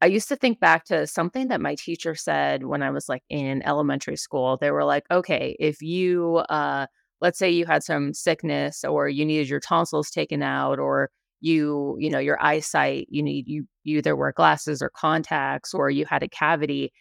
[0.01, 3.23] I used to think back to something that my teacher said when I was like
[3.29, 4.57] in elementary school.
[4.57, 6.85] They were like, okay, if you, uh,
[7.19, 11.09] let's say you had some sickness or you needed your tonsils taken out or
[11.41, 15.89] you, you know, your eyesight, you need, you, you either wear glasses or contacts or
[15.89, 16.91] you had a cavity.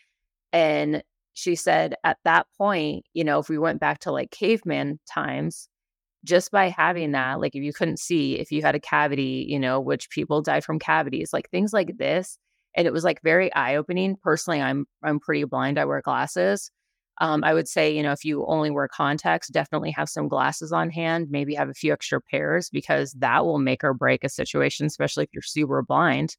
[0.53, 1.03] And
[1.35, 5.69] she said at that point, you know, if we went back to like caveman times,
[6.25, 9.61] just by having that, like if you couldn't see, if you had a cavity, you
[9.61, 12.39] know, which people die from cavities, like things like this.
[12.77, 14.17] And it was like very eye opening.
[14.23, 15.79] Personally, I'm I'm pretty blind.
[15.79, 16.71] I wear glasses.
[17.19, 20.71] Um, I would say, you know, if you only wear contacts, definitely have some glasses
[20.73, 21.29] on hand.
[21.31, 25.25] Maybe have a few extra pairs because that will make or break a situation, especially
[25.25, 26.37] if you're super blind.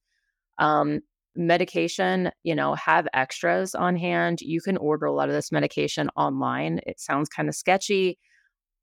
[0.59, 0.99] Um,
[1.35, 4.41] medication, you know, have extras on hand.
[4.41, 6.79] You can order a lot of this medication online.
[6.85, 8.19] It sounds kind of sketchy.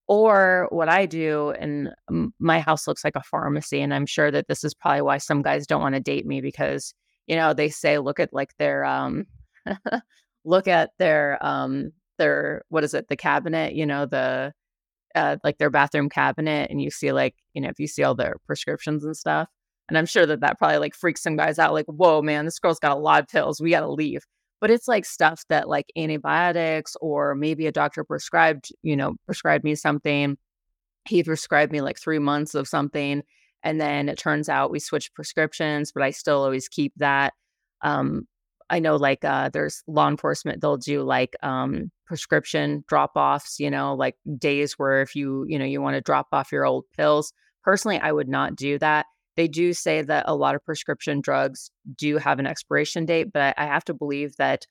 [0.06, 1.88] Or what I do, and
[2.38, 5.40] my house looks like a pharmacy, and I'm sure that this is probably why some
[5.40, 6.92] guys don't want to date me because,
[7.26, 9.26] you know, they say look at like their um
[10.44, 14.52] look at their um their what is it, the cabinet, you know, the
[15.14, 18.14] uh like their bathroom cabinet and you see like, you know, if you see all
[18.14, 19.48] their prescriptions and stuff.
[19.88, 22.58] And I'm sure that that probably like freaks some guys out like, "Whoa, man, this
[22.58, 23.60] girl's got a lot of pills.
[23.60, 24.22] We got to leave."
[24.64, 29.62] but it's like stuff that like antibiotics or maybe a doctor prescribed, you know, prescribed
[29.62, 30.38] me something.
[31.06, 33.22] He prescribed me like three months of something.
[33.64, 37.32] And then it turns out we switched prescriptions, but I still always keep that.
[37.82, 38.28] Um,
[38.70, 43.70] I know like uh, there's law enforcement, they'll do like um, prescription drop offs, you
[43.70, 46.84] know, like days where if you, you know, you want to drop off your old
[46.96, 47.32] pills.
[47.62, 49.06] Personally, I would not do that.
[49.36, 53.54] They do say that a lot of prescription drugs do have an expiration date, but
[53.58, 54.66] I have to believe that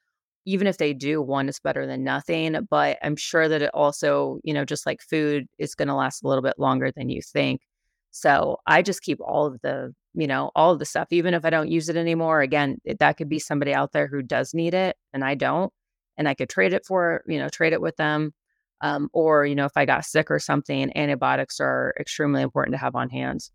[0.46, 2.68] even if they do, one is better than nothing.
[2.70, 6.24] But I'm sure that it also, you know, just like food, is going to last
[6.24, 7.62] a little bit longer than you think.
[8.16, 11.44] So I just keep all of the, you know, all of the stuff, even if
[11.44, 12.42] I don't use it anymore.
[12.42, 15.74] Again, that could be somebody out there who does need it and I don't,
[16.16, 18.32] and I could trade it for, you know, trade it with them.
[18.82, 22.78] Um, or, you know, if I got sick or something, antibiotics are extremely important to
[22.78, 23.50] have on hand.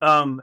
[0.00, 0.42] Um,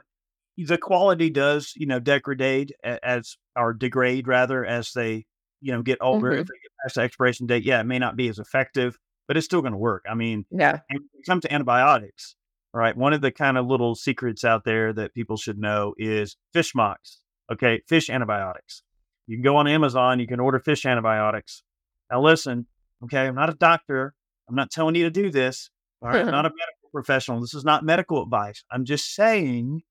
[0.56, 5.26] the quality does, you know, degrade as or degrade rather as they,
[5.60, 6.30] you know, get older.
[6.30, 6.40] Mm-hmm.
[6.40, 8.98] If they get past the expiration date, yeah, it may not be as effective,
[9.28, 10.04] but it's still going to work.
[10.10, 10.80] I mean, yeah.
[10.88, 12.36] when it comes to antibiotics,
[12.72, 12.96] right?
[12.96, 16.74] One of the kind of little secrets out there that people should know is fish
[16.74, 17.20] mox.
[17.52, 18.82] Okay, fish antibiotics.
[19.26, 21.62] You can go on Amazon, you can order fish antibiotics.
[22.10, 22.66] Now, listen,
[23.04, 24.14] okay, I'm not a doctor.
[24.48, 25.70] I'm not telling you to do this.
[26.02, 27.40] All right, I'm not a medical professional.
[27.40, 28.64] This is not medical advice.
[28.70, 29.82] I'm just saying,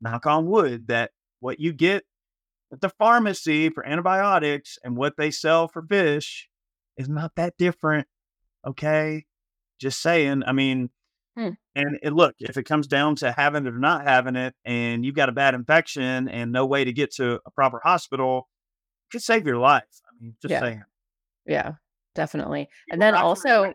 [0.00, 1.10] knock on wood, that
[1.40, 2.04] what you get
[2.72, 6.48] at the pharmacy for antibiotics and what they sell for fish
[6.96, 8.06] is not that different.
[8.66, 9.24] Okay.
[9.80, 10.42] Just saying.
[10.46, 10.90] I mean,
[11.36, 11.50] hmm.
[11.74, 15.04] and it, look, if it comes down to having it or not having it, and
[15.04, 18.48] you've got a bad infection and no way to get to a proper hospital,
[19.08, 19.84] it could save your life.
[20.06, 20.60] I mean, just yeah.
[20.60, 20.82] saying.
[21.46, 21.72] Yeah,
[22.14, 22.68] definitely.
[22.90, 23.72] and then also,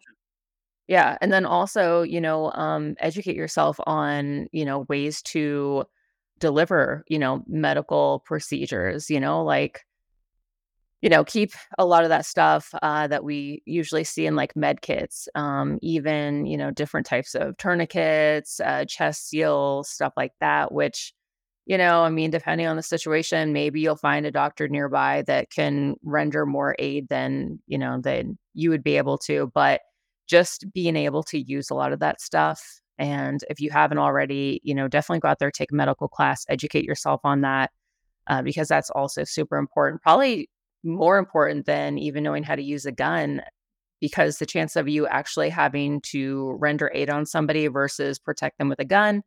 [0.88, 1.18] yeah.
[1.22, 5.86] And then also, you know, um, educate yourself on, you know, ways to
[6.40, 9.86] deliver, you know, medical procedures, you know, like,
[11.04, 14.56] you know, keep a lot of that stuff uh, that we usually see in like
[14.56, 20.32] med kits, um, even, you know, different types of tourniquets, uh, chest seals, stuff like
[20.40, 21.14] that, which,
[21.66, 25.52] you know, I mean, depending on the situation, maybe you'll find a doctor nearby that
[25.52, 29.52] can render more aid than, you know, than you would be able to.
[29.54, 29.82] But
[30.28, 32.80] just being able to use a lot of that stuff.
[32.98, 36.46] And if you haven't already, you know, definitely go out there, take a medical class,
[36.50, 37.72] educate yourself on that,
[38.28, 40.02] uh, because that's also super important.
[40.02, 40.50] Probably
[40.84, 43.42] more important than even knowing how to use a gun,
[44.02, 48.70] because the chance of you actually having to render aid on somebody versus protect them
[48.70, 49.24] with a gun,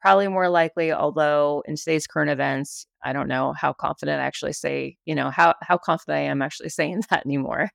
[0.00, 0.92] probably more likely.
[0.92, 5.30] Although in today's current events, I don't know how confident I actually say, you know,
[5.30, 7.70] how how confident I am actually saying that anymore.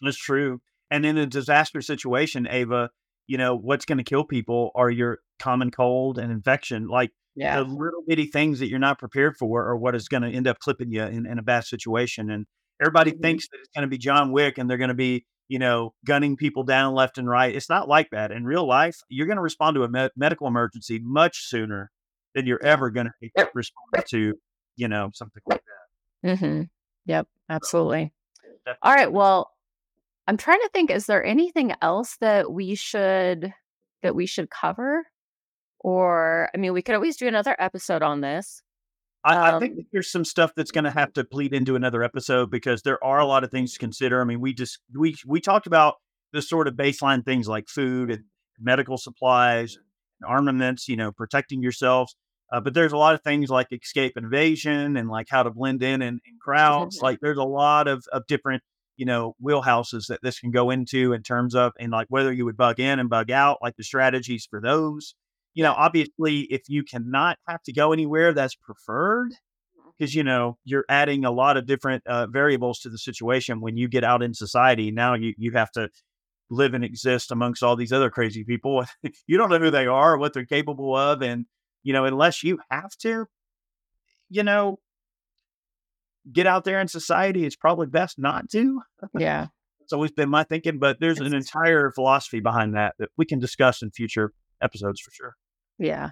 [0.00, 0.60] That's true.
[0.90, 2.90] And in a disaster situation, Ava,
[3.26, 6.88] you know, what's going to kill people are your common cold and infection.
[6.88, 7.56] Like yeah.
[7.56, 10.46] the little bitty things that you're not prepared for are what is going to end
[10.46, 12.30] up clipping you in, in a bad situation.
[12.30, 12.46] And
[12.80, 13.22] everybody mm-hmm.
[13.22, 15.92] thinks that it's going to be John Wick and they're going to be, you know,
[16.06, 17.54] gunning people down left and right.
[17.54, 18.30] It's not like that.
[18.30, 21.90] In real life, you're going to respond to a me- medical emergency much sooner
[22.34, 24.34] than you're ever going to respond to,
[24.76, 25.62] you know, something like
[26.22, 26.30] that.
[26.30, 26.62] Mm-hmm.
[27.06, 28.12] Yep, absolutely.
[28.66, 29.12] So, All right.
[29.12, 29.50] Well,
[30.26, 33.52] I'm trying to think, is there anything else that we should
[34.02, 35.04] that we should cover?
[35.84, 38.62] Or I mean, we could always do another episode on this.
[39.22, 42.02] I, um, I think there's some stuff that's going to have to bleed into another
[42.02, 44.20] episode because there are a lot of things to consider.
[44.20, 45.96] I mean, we just we we talked about
[46.32, 48.24] the sort of baseline things like food and
[48.58, 52.16] medical supplies, and armaments, you know, protecting yourselves.
[52.50, 55.82] Uh, but there's a lot of things like escape invasion and like how to blend
[55.82, 56.98] in and, in crowds.
[57.02, 58.62] like there's a lot of, of different
[58.96, 62.46] you know wheelhouses that this can go into in terms of and like whether you
[62.46, 65.14] would bug in and bug out like the strategies for those
[65.54, 69.30] you know obviously if you cannot have to go anywhere that's preferred
[69.98, 70.18] because mm-hmm.
[70.18, 73.88] you know you're adding a lot of different uh, variables to the situation when you
[73.88, 75.88] get out in society now you, you have to
[76.50, 78.84] live and exist amongst all these other crazy people
[79.26, 81.46] you don't know who they are what they're capable of and
[81.82, 83.26] you know unless you have to
[84.28, 84.78] you know
[86.30, 88.80] get out there in society, it's probably best not to.
[89.18, 89.48] Yeah.
[89.82, 93.38] it's always been my thinking, but there's an entire philosophy behind that that we can
[93.38, 94.32] discuss in future
[94.62, 95.34] episodes for sure.
[95.78, 96.10] Yeah.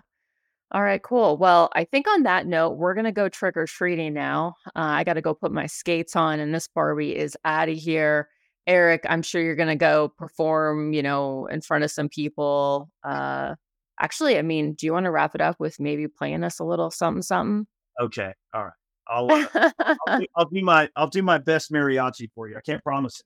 [0.72, 1.36] All right, cool.
[1.36, 4.54] Well, I think on that note, we're going to go trick or treating now.
[4.68, 7.76] Uh, I got to go put my skates on, and this Barbie is out of
[7.76, 8.28] here.
[8.66, 12.88] Eric, I'm sure you're going to go perform, you know, in front of some people.
[13.04, 13.56] Uh,
[14.00, 16.64] actually, I mean, do you want to wrap it up with maybe playing us a
[16.64, 17.66] little something, something?
[18.00, 18.32] Okay.
[18.54, 18.72] All right.
[19.08, 19.70] I'll, uh,
[20.06, 22.56] I'll, do, I'll, do, my I'll do my best mariachi for you.
[22.56, 23.20] I can't promise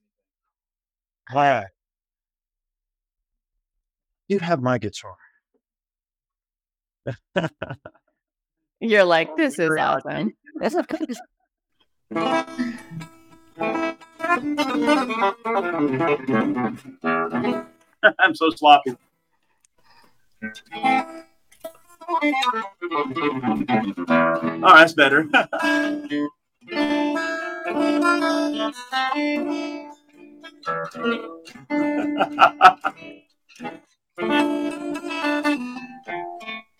[1.31, 1.37] anything.
[1.37, 1.67] All right.
[4.27, 5.15] You have my guitar.
[8.79, 10.33] You're like, this is awesome.
[18.19, 18.95] I'm so sloppy.
[24.59, 25.27] Oh, that's better.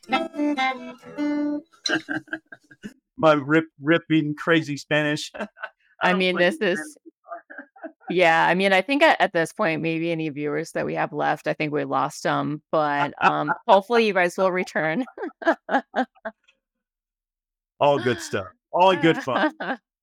[3.17, 5.31] My rip ripping crazy Spanish.
[6.01, 6.97] I mean, this is
[8.09, 11.11] yeah, I mean, I think at, at this point, maybe any viewers that we have
[11.11, 15.05] left, I think we lost them, but um, hopefully you guys will return.
[17.79, 18.47] All good stuff.
[18.71, 19.53] All good fun.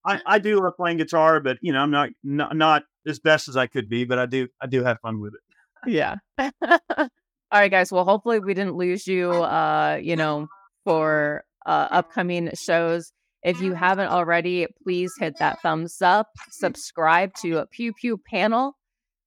[0.06, 3.48] I, I do love playing guitar, but you know, I'm not, not not as best
[3.48, 5.40] as I could be, but I do I do have fun with it.
[5.86, 6.16] yeah.
[7.54, 7.92] All right, guys.
[7.92, 9.32] Well, hopefully we didn't lose you.
[9.54, 10.48] Uh, you know,
[10.84, 13.12] for uh, upcoming shows.
[13.44, 18.76] If you haven't already, please hit that thumbs up, subscribe to a Pew Pew Panel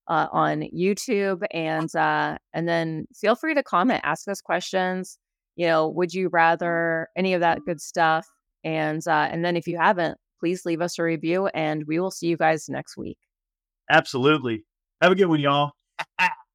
[0.09, 5.17] uh, on YouTube, and uh, and then feel free to comment, ask us questions.
[5.55, 8.27] You know, would you rather any of that good stuff?
[8.63, 12.11] And uh, and then if you haven't, please leave us a review, and we will
[12.11, 13.19] see you guys next week.
[13.89, 14.65] Absolutely.
[15.01, 15.71] Have a good one, y'all.